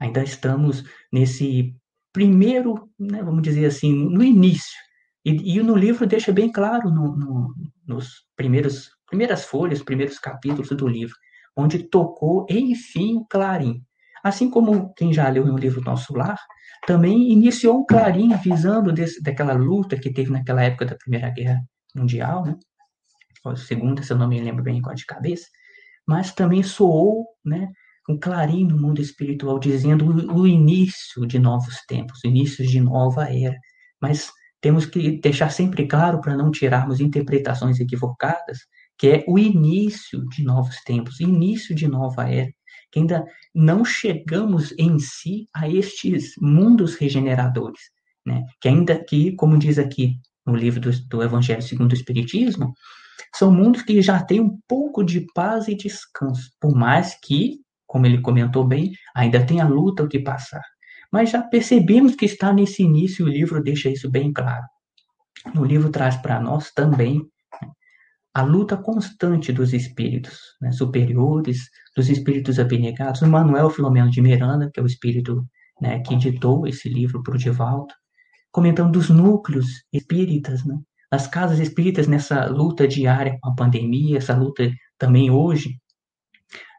[0.00, 1.74] ainda estamos nesse
[2.12, 4.78] primeiro, né, vamos dizer assim, no início.
[5.24, 7.54] E, e no livro deixa bem claro no, no,
[7.86, 11.14] nos primeiros primeiras folhas, primeiros capítulos do livro,
[11.54, 13.84] onde tocou, enfim, o clarim.
[14.24, 16.38] Assim como quem já leu no livro Nosso Lar,
[16.86, 21.60] também iniciou um clarim avisando desse, daquela luta que teve naquela época da Primeira Guerra
[21.94, 22.56] Mundial, né?
[23.44, 25.46] Ou segunda, se eu não me lembro bem qual de cabeça,
[26.06, 27.68] mas também soou, né,
[28.08, 32.80] um clarim no mundo espiritual dizendo o, o início de novos tempos, o início de
[32.80, 33.58] nova era.
[34.00, 34.30] Mas
[34.62, 38.60] temos que deixar sempre claro para não tirarmos interpretações equivocadas
[39.02, 42.48] que é o início de novos tempos, início de nova era,
[42.92, 47.80] que ainda não chegamos em si a estes mundos regeneradores,
[48.24, 48.44] né?
[48.60, 52.72] Que ainda que, como diz aqui no livro do, do Evangelho segundo o Espiritismo,
[53.34, 58.06] são mundos que já têm um pouco de paz e descanso, por mais que, como
[58.06, 60.62] ele comentou bem, ainda tem a luta o que passar.
[61.12, 64.64] Mas já percebemos que está nesse início, o livro deixa isso bem claro.
[65.54, 67.22] No livro traz para nós também
[68.34, 73.20] a luta constante dos espíritos né, superiores, dos espíritos abnegados.
[73.20, 75.46] O Manuel Filomeno de Miranda, que é o espírito
[75.80, 77.92] né, que editou esse livro para o Divaldo,
[78.50, 80.78] comentando dos núcleos espíritas, né,
[81.10, 85.78] das casas espíritas nessa luta diária com a pandemia, essa luta também hoje,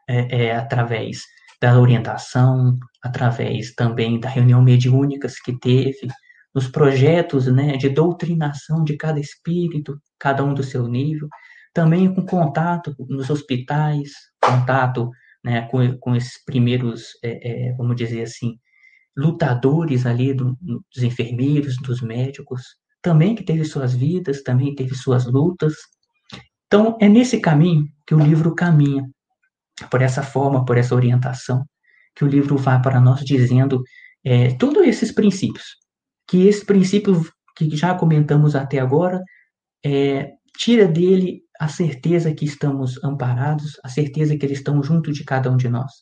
[0.08, 1.22] é, é, através
[1.60, 6.08] da orientação, através também da reunião mediúnicas que teve,
[6.54, 11.28] nos projetos né, de doutrinação de cada espírito, cada um do seu nível,
[11.74, 15.10] também com contato nos hospitais, contato
[15.44, 18.58] né, com, com esses primeiros, é, é, vamos dizer assim,
[19.14, 22.62] lutadores ali do, dos enfermeiros, dos médicos,
[23.02, 25.74] também que teve suas vidas, também teve suas lutas.
[26.66, 29.04] Então, é nesse caminho que o livro caminha,
[29.90, 31.66] por essa forma, por essa orientação,
[32.14, 33.82] que o livro vai para nós dizendo
[34.24, 35.76] é, todos esses princípios,
[36.28, 37.22] que esse princípio
[37.56, 39.22] que já comentamos até agora
[39.84, 45.24] é, tira dele a certeza que estamos amparados, a certeza que eles estão junto de
[45.24, 45.92] cada um de nós.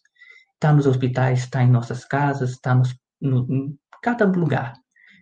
[0.55, 4.75] Está nos hospitais, está em nossas casas, está nos, no, em cada lugar.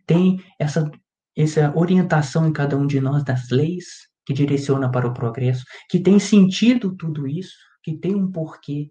[0.07, 0.90] Tem essa,
[1.37, 3.87] essa orientação em cada um de nós das leis
[4.24, 8.90] que direciona para o progresso, que tem sentido tudo isso, que tem um porquê.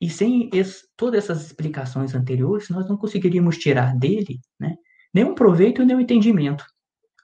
[0.00, 4.76] E sem esse, todas essas explicações anteriores, nós não conseguiríamos tirar dele né,
[5.12, 6.64] nenhum proveito e nenhum entendimento.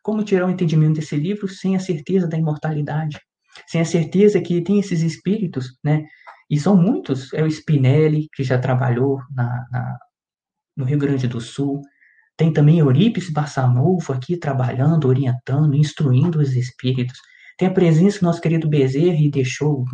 [0.03, 3.19] Como tirar o entendimento desse livro sem a certeza da imortalidade?
[3.69, 6.05] Sem a certeza que tem esses espíritos, né?
[6.51, 7.33] E são muitos.
[7.33, 9.99] É o Spinelli, que já trabalhou na, na
[10.77, 11.81] no Rio Grande do Sul.
[12.37, 17.19] Tem também Eurípides Bassanufo aqui trabalhando, orientando, instruindo os espíritos.
[17.57, 19.85] Tem a presença do nosso querido Bezerra e deixou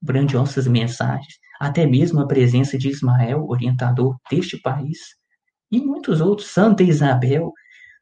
[0.00, 1.41] grandiosas mensagens.
[1.62, 4.98] Até mesmo a presença de Ismael, orientador deste país.
[5.70, 6.48] E muitos outros.
[6.48, 7.52] Santa Isabel,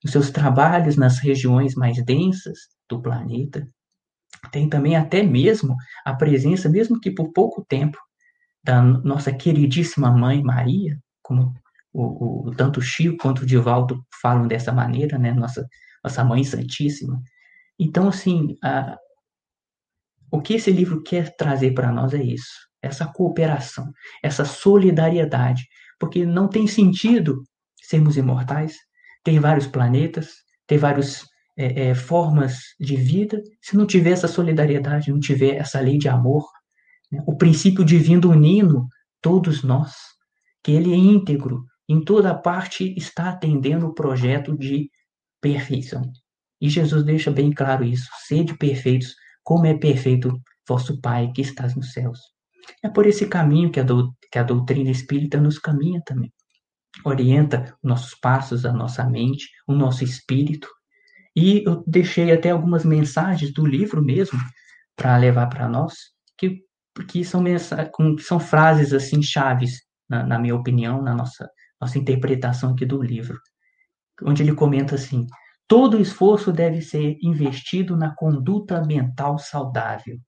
[0.03, 3.69] nos seus trabalhos nas regiões mais densas do planeta.
[4.51, 7.99] Tem também até mesmo a presença, mesmo que por pouco tempo,
[8.65, 11.53] da nossa queridíssima mãe Maria, como
[11.93, 15.35] o, o tanto Chico quanto o Divaldo falam dessa maneira, né?
[15.35, 15.69] Nossa,
[16.03, 17.21] nossa mãe santíssima.
[17.79, 18.97] Então, assim, a,
[20.31, 23.91] o que esse livro quer trazer para nós é isso, essa cooperação,
[24.23, 25.67] essa solidariedade,
[25.99, 27.43] porque não tem sentido
[27.83, 28.77] sermos imortais
[29.23, 30.29] tem vários planetas,
[30.67, 31.25] tem várias
[31.57, 33.41] é, é, formas de vida.
[33.61, 36.47] Se não tiver essa solidariedade, não tiver essa lei de amor,
[37.11, 37.23] né?
[37.27, 38.87] o princípio divino unindo
[39.21, 39.95] todos nós,
[40.63, 44.89] que ele é íntegro, em toda parte está atendendo o projeto de
[45.41, 46.03] perfeição.
[46.61, 51.75] E Jesus deixa bem claro isso: sede perfeitos, como é perfeito vosso Pai que estás
[51.75, 52.21] nos céus.
[52.83, 56.33] É por esse caminho que a, do, que a doutrina espírita nos caminha também.
[57.05, 60.69] Orienta nossos passos, a nossa mente, o nosso espírito.
[61.37, 64.39] E eu deixei até algumas mensagens do livro mesmo
[64.97, 65.95] para levar para nós,
[66.37, 66.63] que,
[67.09, 67.43] que são,
[68.19, 71.49] são frases assim chaves, na, na minha opinião, na nossa,
[71.81, 73.39] nossa interpretação aqui do livro,
[74.23, 75.27] onde ele comenta assim:
[75.69, 80.19] todo esforço deve ser investido na conduta mental saudável,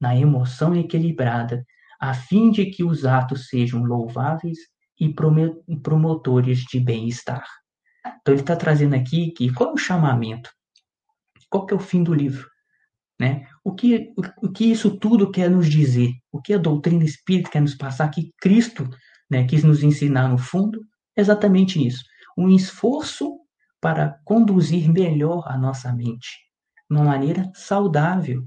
[0.00, 1.64] na emoção equilibrada,
[2.00, 4.58] a fim de que os atos sejam louváveis
[4.98, 5.12] e
[5.82, 7.44] promotores de bem-estar.
[8.20, 10.50] Então ele está trazendo aqui que qual é o chamamento?
[11.50, 12.48] Qual que é o fim do livro?
[13.18, 13.46] Né?
[13.62, 16.12] O, que, o, o que isso tudo quer nos dizer?
[16.32, 18.08] O que a doutrina espírita quer nos passar?
[18.08, 18.88] Que Cristo
[19.30, 20.80] né, quis nos ensinar no fundo?
[21.14, 22.02] Exatamente isso.
[22.36, 23.38] Um esforço
[23.80, 26.28] para conduzir melhor a nossa mente,
[26.90, 28.42] de uma maneira saudável,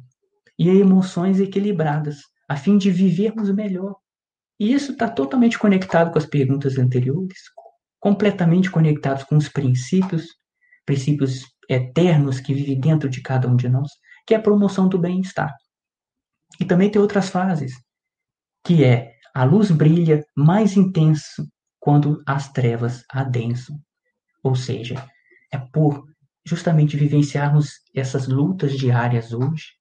[0.57, 2.21] e emoções equilibradas,
[2.53, 3.95] a fim de vivermos melhor.
[4.59, 7.39] E isso está totalmente conectado com as perguntas anteriores,
[7.99, 10.27] completamente conectados com os princípios,
[10.85, 13.89] princípios eternos que vivem dentro de cada um de nós,
[14.27, 15.51] que é a promoção do bem-estar.
[16.59, 17.73] E também tem outras fases,
[18.63, 21.47] que é a luz brilha mais intenso
[21.79, 23.79] quando as trevas adensam.
[24.43, 25.03] Ou seja,
[25.51, 26.05] é por
[26.45, 29.71] justamente vivenciarmos essas lutas diárias hoje,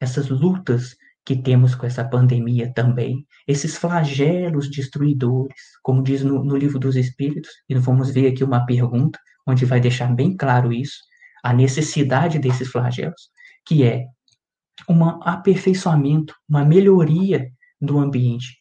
[0.00, 6.56] essas lutas que temos com essa pandemia também, esses flagelos destruidores, como diz no, no
[6.56, 10.98] livro dos Espíritos, e vamos ver aqui uma pergunta, onde vai deixar bem claro isso,
[11.44, 13.30] a necessidade desses flagelos,
[13.66, 14.06] que é
[14.88, 17.48] um aperfeiçoamento, uma melhoria
[17.80, 18.58] do ambiente,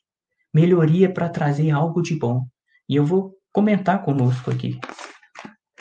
[0.54, 2.46] melhoria para trazer algo de bom.
[2.88, 4.80] E eu vou comentar conosco aqui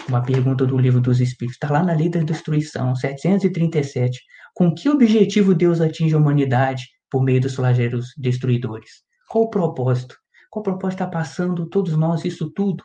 [0.08, 4.20] uma pergunta do livro dos Espíritos, está lá na Lei da Destruição, 737.
[4.60, 8.90] Com que objetivo Deus atinge a humanidade por meio dos flagelos destruidores?
[9.26, 10.14] Qual o propósito?
[10.50, 12.84] Qual o propósito está passando todos nós isso tudo?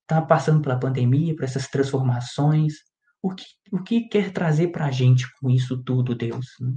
[0.00, 2.76] Está passando pela pandemia, por essas transformações?
[3.20, 6.46] O que, o que quer trazer para a gente com isso tudo, Deus?
[6.58, 6.72] Né?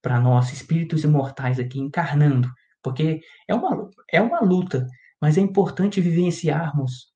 [0.00, 2.50] Para nós, espíritos imortais aqui, encarnando.
[2.82, 4.86] Porque é uma, é uma luta,
[5.20, 7.12] mas é importante vivenciarmos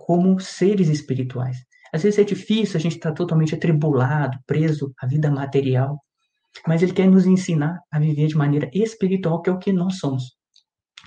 [0.00, 1.56] como seres espirituais.
[1.92, 6.00] Às vezes é difícil, a gente está totalmente atribulado, preso à vida material,
[6.66, 9.98] mas ele quer nos ensinar a viver de maneira espiritual, que é o que nós
[9.98, 10.36] somos.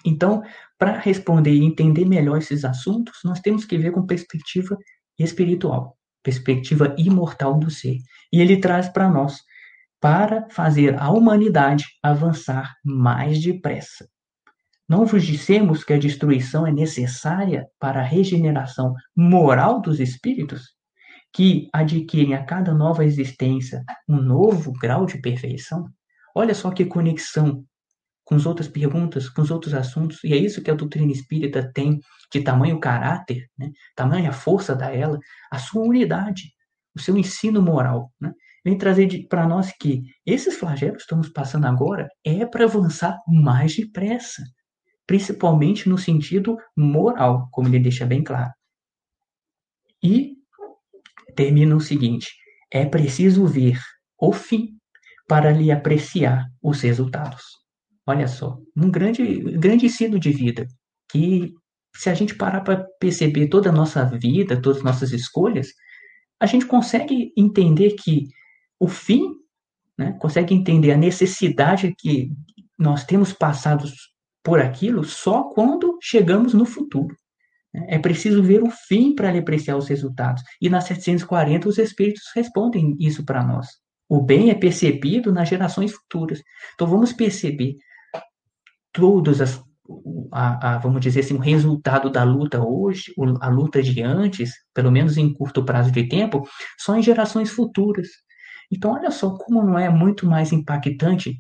[0.06, 0.42] Então,
[0.78, 4.78] para responder e entender melhor esses assuntos, nós temos que ver com perspectiva
[5.18, 7.98] espiritual, perspectiva imortal do ser.
[8.32, 9.42] E ele traz para nós
[10.00, 14.08] para fazer a humanidade avançar mais depressa.
[14.90, 20.74] Não vos dissemos que a destruição é necessária para a regeneração moral dos espíritos,
[21.32, 25.88] que adquirem a cada nova existência um novo grau de perfeição?
[26.36, 27.64] Olha só que conexão
[28.26, 31.72] com as outras perguntas, com os outros assuntos, e é isso que a doutrina espírita
[31.72, 32.00] tem
[32.34, 33.70] de tamanho caráter, né?
[33.96, 35.20] tamanha força da ela,
[35.52, 36.52] a sua unidade,
[36.96, 38.12] o seu ensino moral.
[38.20, 38.32] Né?
[38.66, 43.76] Vem trazer para nós que esses flagelos que estamos passando agora é para avançar mais
[43.76, 44.44] depressa
[45.10, 48.52] principalmente no sentido moral, como ele deixa bem claro.
[50.04, 50.36] E
[51.36, 52.28] termina o seguinte:
[52.72, 53.80] é preciso ver
[54.20, 54.78] o fim
[55.28, 57.42] para lhe apreciar os resultados.
[58.06, 60.68] Olha só, um grande, grande ensino de vida
[61.12, 61.56] que
[61.96, 65.70] se a gente parar para perceber toda a nossa vida, todas as nossas escolhas,
[66.40, 68.28] a gente consegue entender que
[68.80, 69.24] o fim,
[69.98, 72.32] né, consegue entender a necessidade que
[72.78, 73.88] nós temos passado
[74.50, 77.16] por aquilo só quando chegamos no futuro.
[77.72, 80.42] É preciso ver o fim para apreciar os resultados.
[80.60, 83.68] E na 740 os espíritos respondem isso para nós.
[84.10, 86.42] O bem é percebido nas gerações futuras.
[86.74, 87.76] Então vamos perceber
[88.92, 89.64] todas as
[90.32, 94.92] a, a, vamos dizer assim, o resultado da luta hoje, a luta de antes, pelo
[94.92, 96.48] menos em curto prazo de tempo,
[96.80, 98.08] só em gerações futuras.
[98.72, 101.40] Então, olha só como não é muito mais impactante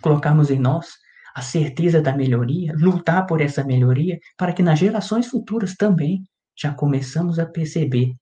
[0.00, 0.88] colocarmos em nós
[1.34, 6.22] a certeza da melhoria, lutar por essa melhoria, para que nas gerações futuras também
[6.56, 8.14] já começamos a perceber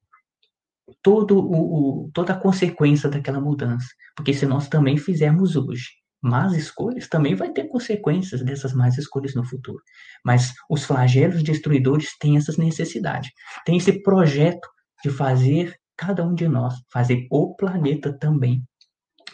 [1.02, 3.88] todo o, o, toda a consequência daquela mudança.
[4.14, 5.88] Porque se nós também fizermos hoje
[6.22, 9.82] más escolhas, também vai ter consequências dessas más escolhas no futuro.
[10.24, 13.30] Mas os flagelos destruidores têm essas necessidades,
[13.64, 14.68] tem esse projeto
[15.04, 18.62] de fazer cada um de nós, fazer o planeta também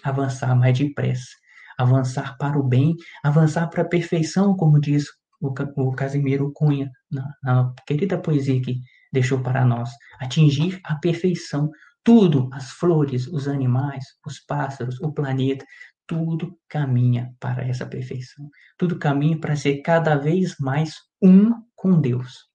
[0.03, 1.42] avançar mais depressa
[1.79, 5.07] avançar para o bem, avançar para a perfeição, como diz
[5.41, 8.81] o, Casimiro Cunha, na, na querida poesia que
[9.13, 9.91] deixou para nós.
[10.21, 11.71] Atingir a perfeição.
[12.05, 15.65] Tudo, as flores, os animais, os pássaros, o planeta,
[16.07, 18.49] tudo caminha para essa perfeição.
[18.77, 22.49] Tudo caminha para ser cada vez mais um com Deus.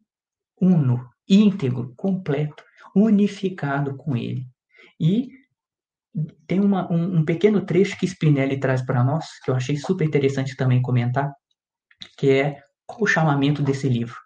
[0.61, 2.63] Uno, íntegro, completo,
[2.95, 4.45] unificado com Ele.
[4.99, 5.30] E
[6.47, 10.05] tem uma, um, um, pequeno trecho que Spinelli traz para nós, que eu achei super
[10.05, 11.32] interessante também comentar,
[12.18, 14.18] que é qual o chamamento desse livro.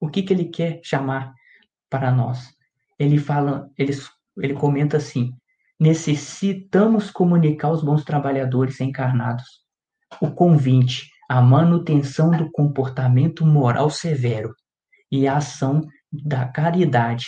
[0.00, 1.32] O que, que ele quer chamar
[1.90, 2.48] para nós?
[2.98, 3.92] Ele fala, ele,
[4.38, 5.32] ele comenta assim:
[5.78, 9.44] necessitamos comunicar aos bons trabalhadores encarnados
[10.20, 14.54] o convite à manutenção do comportamento moral severo
[15.12, 17.26] e a ação da caridade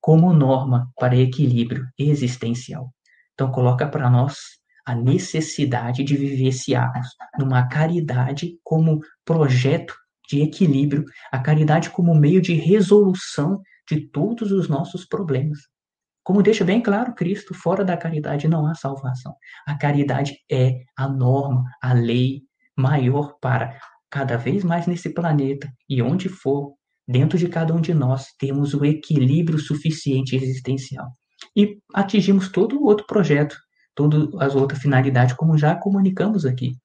[0.00, 2.95] como norma para equilíbrio existencial.
[3.36, 4.34] Então coloca para nós
[4.86, 7.08] a necessidade de vivenciarmos
[7.38, 9.94] numa caridade como projeto
[10.26, 15.58] de equilíbrio, a caridade como meio de resolução de todos os nossos problemas.
[16.24, 19.36] Como deixa bem claro Cristo, fora da caridade não há salvação.
[19.66, 22.40] A caridade é a norma, a lei
[22.74, 23.78] maior para
[24.10, 26.74] cada vez mais nesse planeta e onde for,
[27.06, 31.06] dentro de cada um de nós, temos o equilíbrio suficiente existencial.
[31.56, 33.56] E atingimos todo o outro projeto,
[33.94, 36.76] todas as outras finalidades, como já comunicamos aqui.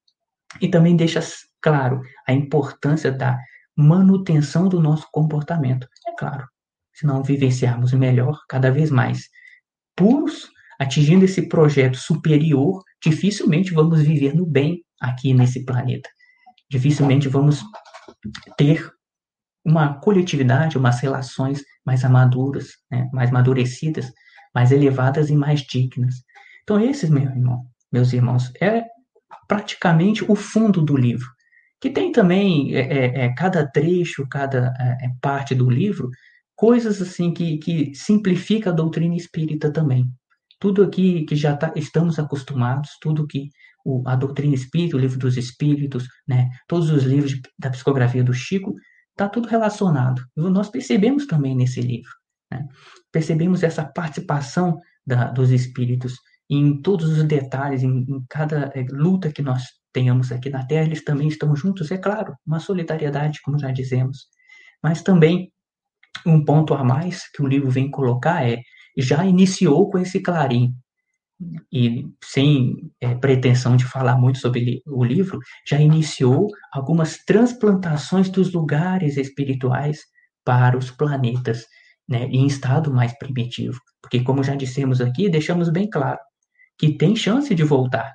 [0.61, 1.19] E também deixa
[1.61, 3.37] claro a importância da
[3.75, 5.87] manutenção do nosso comportamento.
[6.07, 6.47] É claro,
[6.93, 9.29] se não vivenciarmos melhor, cada vez mais
[9.95, 10.49] puros,
[10.79, 16.09] atingindo esse projeto superior, dificilmente vamos viver no bem aqui nesse planeta.
[16.69, 17.61] Dificilmente vamos
[18.57, 18.89] ter
[19.63, 24.11] uma coletividade, umas relações mais maduras, né, mais amadurecidas,
[24.53, 26.15] mais elevadas e mais dignas.
[26.63, 28.83] Então, esses, meu irmão, meus irmãos, é
[29.47, 31.27] praticamente o fundo do livro,
[31.79, 36.09] que tem também é, é, é cada trecho, cada é, é parte do livro
[36.61, 40.05] coisas assim que, que simplifica a doutrina espírita também.
[40.59, 43.49] Tudo aqui que já tá, estamos acostumados, tudo que
[43.83, 48.23] o, a doutrina espírita, o livro dos espíritos, né, todos os livros de, da psicografia
[48.23, 48.75] do Chico,
[49.09, 50.21] está tudo relacionado.
[50.37, 52.11] Nós percebemos também nesse livro.
[52.51, 52.67] Né?
[53.11, 56.15] Percebemos essa participação da, dos espíritos
[56.49, 60.85] em todos os detalhes, em, em cada é, luta que nós tenhamos aqui na Terra,
[60.85, 64.27] eles também estão juntos, é claro, uma solidariedade, como já dizemos,
[64.83, 65.51] mas também
[66.25, 68.61] um ponto a mais que o livro vem colocar é
[68.97, 70.73] já iniciou com esse clarim.
[71.71, 78.53] E sem é, pretensão de falar muito sobre o livro, já iniciou algumas transplantações dos
[78.53, 80.01] lugares espirituais
[80.43, 81.65] para os planetas,
[82.11, 83.79] né, em estado mais primitivo.
[84.01, 86.19] Porque, como já dissemos aqui, deixamos bem claro
[86.77, 88.13] que tem chance de voltar.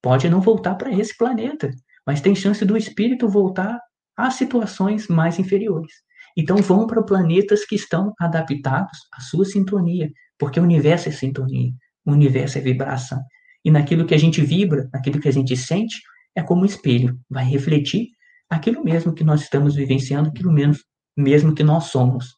[0.00, 1.70] Pode não voltar para esse planeta,
[2.06, 3.78] mas tem chance do espírito voltar
[4.16, 5.92] a situações mais inferiores.
[6.36, 11.72] Então vão para planetas que estão adaptados à sua sintonia, porque o universo é sintonia,
[12.04, 13.20] o universo é vibração.
[13.64, 16.00] E naquilo que a gente vibra, naquilo que a gente sente,
[16.34, 18.08] é como um espelho, vai refletir
[18.48, 20.76] aquilo mesmo que nós estamos vivenciando, aquilo mesmo,
[21.16, 22.35] mesmo que nós somos.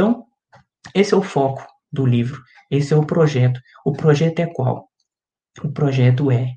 [0.00, 0.24] Então,
[0.94, 2.40] esse é o foco do livro,
[2.70, 3.60] esse é o projeto.
[3.84, 4.88] O projeto é qual?
[5.62, 6.54] O projeto é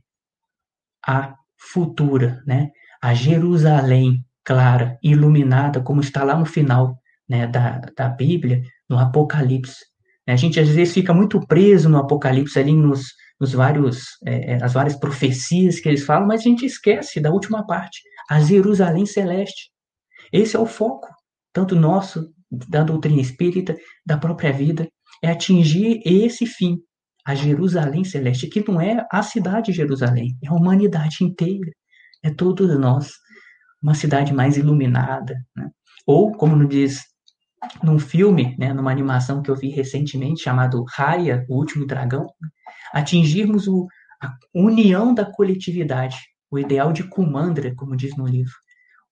[1.06, 2.70] a futura, né?
[3.02, 9.84] A Jerusalém clara, iluminada, como está lá no final né, da, da Bíblia, no Apocalipse.
[10.26, 14.64] A gente às vezes fica muito preso no Apocalipse, ali nos, nos vários, é, é,
[14.64, 19.06] as várias profecias que eles falam, mas a gente esquece da última parte, a Jerusalém
[19.06, 19.70] Celeste.
[20.32, 21.10] Esse é o foco,
[21.52, 22.33] tanto nosso,
[22.70, 23.76] da doutrina espírita,
[24.06, 24.88] da própria vida,
[25.22, 26.78] é atingir esse fim,
[27.26, 31.72] a Jerusalém Celeste, que não é a cidade de Jerusalém, é a humanidade inteira,
[32.22, 33.12] é todos nós
[33.82, 35.70] uma cidade mais iluminada, né?
[36.06, 37.02] ou como nos diz
[37.82, 42.28] num filme, né, numa animação que eu vi recentemente chamado Raya, o último dragão,
[42.94, 43.88] atingirmos o,
[44.22, 46.18] a união da coletividade,
[46.52, 48.54] o ideal de Kumandra, como diz no livro,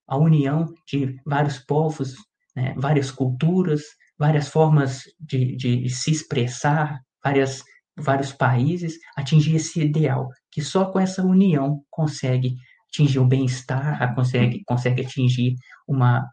[0.07, 2.15] a união de vários povos,
[2.55, 3.81] né, várias culturas,
[4.17, 7.63] várias formas de, de, de se expressar, várias,
[7.97, 12.55] vários países, atingir esse ideal, que só com essa união consegue
[12.87, 15.55] atingir o bem-estar, consegue, consegue atingir
[15.87, 16.27] uma,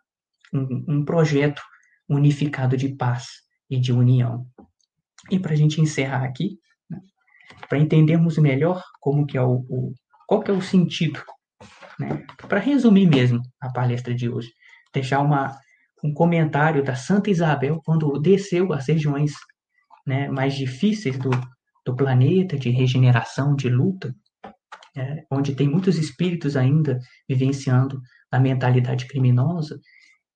[0.53, 1.63] um, um projeto
[2.09, 3.27] unificado de paz
[3.71, 4.47] e de união.
[5.31, 6.59] E para a gente encerrar aqui,
[6.91, 6.99] né,
[7.69, 9.95] para entendermos melhor como que é o, o
[10.27, 11.23] qual que é o sentido,
[11.99, 14.49] né, para resumir mesmo a palestra de hoje,
[14.93, 15.57] deixar uma,
[16.03, 19.33] um comentário da Santa Isabel quando desceu às regiões
[20.07, 21.31] né, mais difíceis do,
[21.85, 24.15] do planeta, de regeneração, de luta,
[24.97, 29.79] é, onde tem muitos espíritos ainda vivenciando da mentalidade criminosa,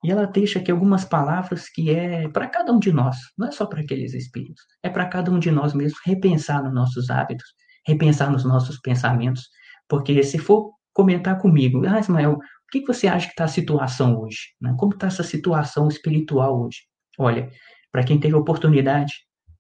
[0.05, 3.53] e ela deixa aqui algumas palavras que é para cada um de nós, não é
[3.53, 7.47] só para aqueles espíritos, é para cada um de nós mesmo repensar nos nossos hábitos,
[7.87, 9.49] repensar nos nossos pensamentos,
[9.89, 12.39] porque se for comentar comigo, ah, Ismael,
[12.79, 14.55] o que você acha que está a situação hoje?
[14.61, 14.75] Né?
[14.79, 16.79] Como está essa situação espiritual hoje?
[17.19, 17.51] Olha,
[17.91, 19.13] para quem teve a oportunidade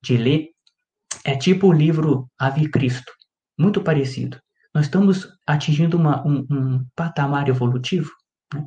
[0.02, 0.48] de ler,
[1.24, 3.12] é tipo o livro Ave Cristo,
[3.58, 4.40] muito parecido.
[4.74, 8.10] Nós estamos atingindo uma, um, um, patamar evolutivo,
[8.54, 8.64] né?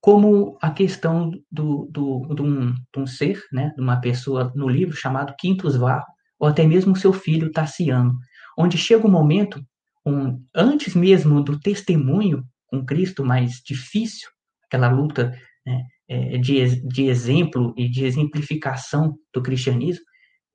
[0.00, 3.72] como a questão do, do, de, um, de um ser, né?
[3.76, 6.06] de uma pessoa no livro chamado Quintus Varro,
[6.38, 8.18] ou até mesmo seu filho Tassiano,
[8.58, 9.64] onde chega um momento,
[10.04, 12.44] um, antes mesmo do testemunho
[12.76, 14.28] com Cristo mais difícil,
[14.64, 15.32] aquela luta
[15.64, 20.04] né, é, de, de exemplo e de exemplificação do cristianismo,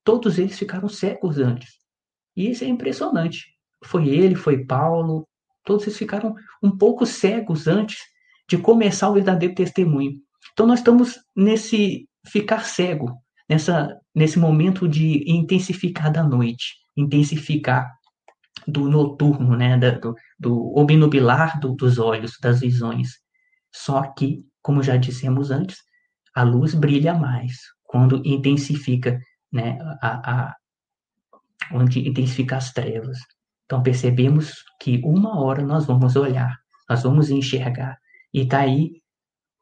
[0.04, 1.72] todos eles ficaram cegos antes.
[2.36, 3.48] E isso é impressionante.
[3.84, 5.28] Foi ele, foi Paulo,
[5.64, 7.98] todos eles ficaram um pouco cegos antes
[8.50, 10.14] de começar o verdadeiro testemunho.
[10.54, 13.18] Então nós estamos nesse ficar cego,
[13.50, 17.92] nessa, nesse momento de intensificar da noite, intensificar
[18.68, 23.20] do noturno, né, do, do obnubilar do, dos olhos, das visões.
[23.74, 25.78] Só que, como já dissemos antes,
[26.36, 29.20] a luz brilha mais quando intensifica
[29.52, 30.56] né, a, a,
[31.74, 33.18] onde intensifica as trevas.
[33.66, 36.58] Então percebemos que uma hora nós vamos olhar,
[36.90, 37.98] nós vamos enxergar.
[38.34, 39.02] E está aí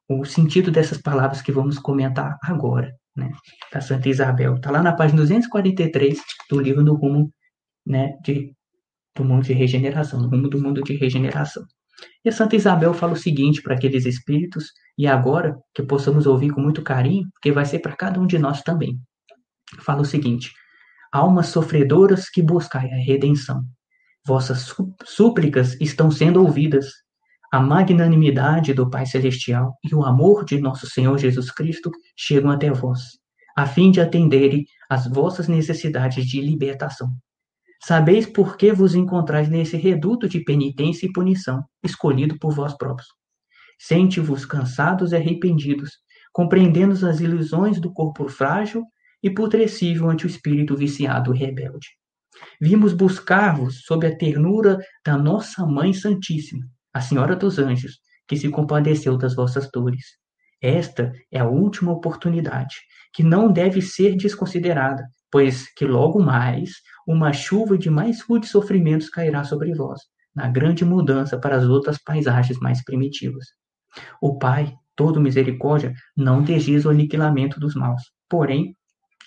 [0.08, 3.32] o sentido dessas palavras que vamos comentar agora, né,
[3.72, 4.56] da Santa Isabel.
[4.56, 6.20] Está lá na página 243
[6.50, 7.32] do livro do rumo
[7.86, 8.54] né, de,
[9.20, 11.64] do mundo de regeneração, no rumo do mundo de regeneração.
[12.26, 16.50] E a Santa Isabel fala o seguinte para aqueles espíritos, e agora que possamos ouvir
[16.52, 19.00] com muito carinho, porque vai ser para cada um de nós também
[19.78, 20.52] fala o seguinte:
[21.12, 23.64] Almas sofredoras que buscai a redenção,
[24.26, 24.74] vossas
[25.06, 26.88] súplicas estão sendo ouvidas.
[27.52, 32.70] A magnanimidade do Pai Celestial e o amor de nosso Senhor Jesus Cristo chegam até
[32.70, 33.18] vós,
[33.58, 37.10] a fim de atenderem às vossas necessidades de libertação.
[37.82, 43.08] Sabeis por que vos encontrais nesse reduto de penitência e punição, escolhido por vós próprios.
[43.80, 45.92] Sente-vos cansados e arrependidos,
[46.34, 48.84] compreendendo as ilusões do corpo frágil
[49.24, 51.88] e putrescível ante o espírito viciado e rebelde.
[52.60, 58.50] Vimos buscar-vos sob a ternura da nossa Mãe Santíssima, a Senhora dos Anjos, que se
[58.50, 60.18] compadeceu das vossas dores.
[60.62, 62.76] Esta é a última oportunidade,
[63.14, 66.72] que não deve ser desconsiderada, pois que logo mais
[67.08, 70.02] uma chuva de mais rudes sofrimentos cairá sobre vós,
[70.36, 73.46] na grande mudança para as outras paisagens mais primitivas.
[74.22, 78.76] O Pai, todo misericórdia, não deseja o aniquilamento dos maus, porém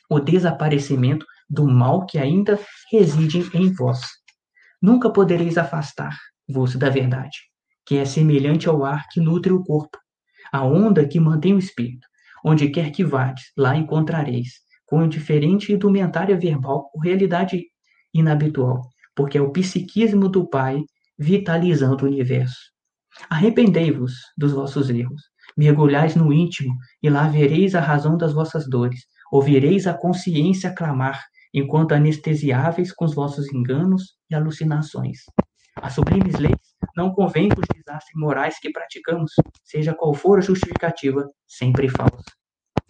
[0.08, 2.58] o desaparecimento do mal que ainda
[2.90, 4.00] reside em vós.
[4.80, 7.38] Nunca podereis afastar-vos da verdade,
[7.86, 9.98] que é semelhante ao ar que nutre o corpo,
[10.52, 12.06] a onda que mantém o espírito.
[12.44, 14.54] Onde quer que vades, lá encontrareis,
[14.92, 17.64] com diferente indumentária verbal ou realidade
[18.12, 18.82] inabitual,
[19.16, 20.84] porque é o psiquismo do Pai
[21.18, 22.60] vitalizando o universo.
[23.30, 25.22] Arrependei-vos dos vossos erros,
[25.56, 29.00] mergulhais no íntimo e lá vereis a razão das vossas dores,
[29.32, 31.24] Ouvireis a consciência clamar,
[31.54, 35.20] enquanto anestesiáveis com os vossos enganos e alucinações.
[35.76, 36.60] As sublimes leis
[36.94, 39.32] não convêm com os desastres morais que praticamos,
[39.64, 42.30] seja qual for a justificativa, sempre falsa.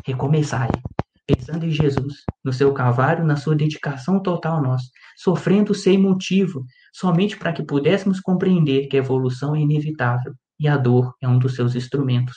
[0.04, 0.68] Recomeçai,
[1.26, 4.82] pensando em Jesus, no seu calvário, na sua dedicação total a nós,
[5.16, 10.76] sofrendo sem motivo, somente para que pudéssemos compreender que a evolução é inevitável e a
[10.76, 12.36] dor é um dos seus instrumentos.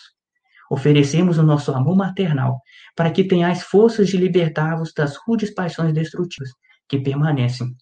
[0.69, 2.59] Oferecemos o nosso amor maternal
[2.95, 6.49] para que tenhais forças de libertar-vos das rudes paixões destrutivas
[6.89, 7.75] que permanecem,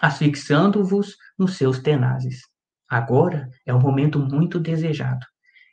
[0.00, 2.40] asfixiando-vos nos seus tenazes.
[2.88, 5.24] Agora é um momento muito desejado.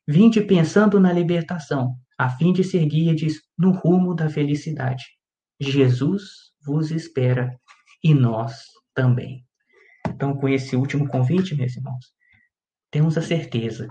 [0.07, 5.03] Vinde pensando na libertação, a fim de ser guiades no rumo da felicidade.
[5.59, 7.55] Jesus vos espera
[8.03, 9.45] e nós também.
[10.07, 12.05] Então, com esse último convite, meus irmãos,
[12.91, 13.88] temos a certeza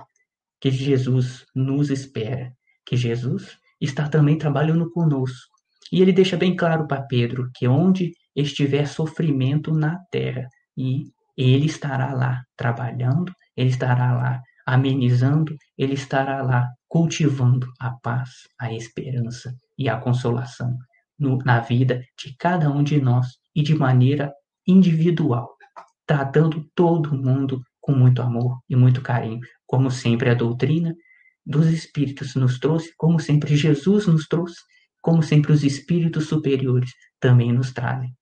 [0.60, 2.52] que Jesus nos espera
[2.84, 5.50] que Jesus está também trabalhando conosco.
[5.90, 11.04] E ele deixa bem claro para Pedro que onde estiver sofrimento na terra, e
[11.36, 18.72] ele estará lá trabalhando, ele estará lá amenizando, ele estará lá cultivando a paz, a
[18.72, 20.76] esperança e a consolação
[21.18, 24.32] no, na vida de cada um de nós e de maneira
[24.66, 25.56] individual,
[26.06, 30.94] tratando todo mundo com muito amor e muito carinho, como sempre a doutrina
[31.44, 34.60] dos espíritos nos trouxe, como sempre Jesus nos trouxe,
[35.00, 38.14] como sempre os espíritos superiores também nos trazem.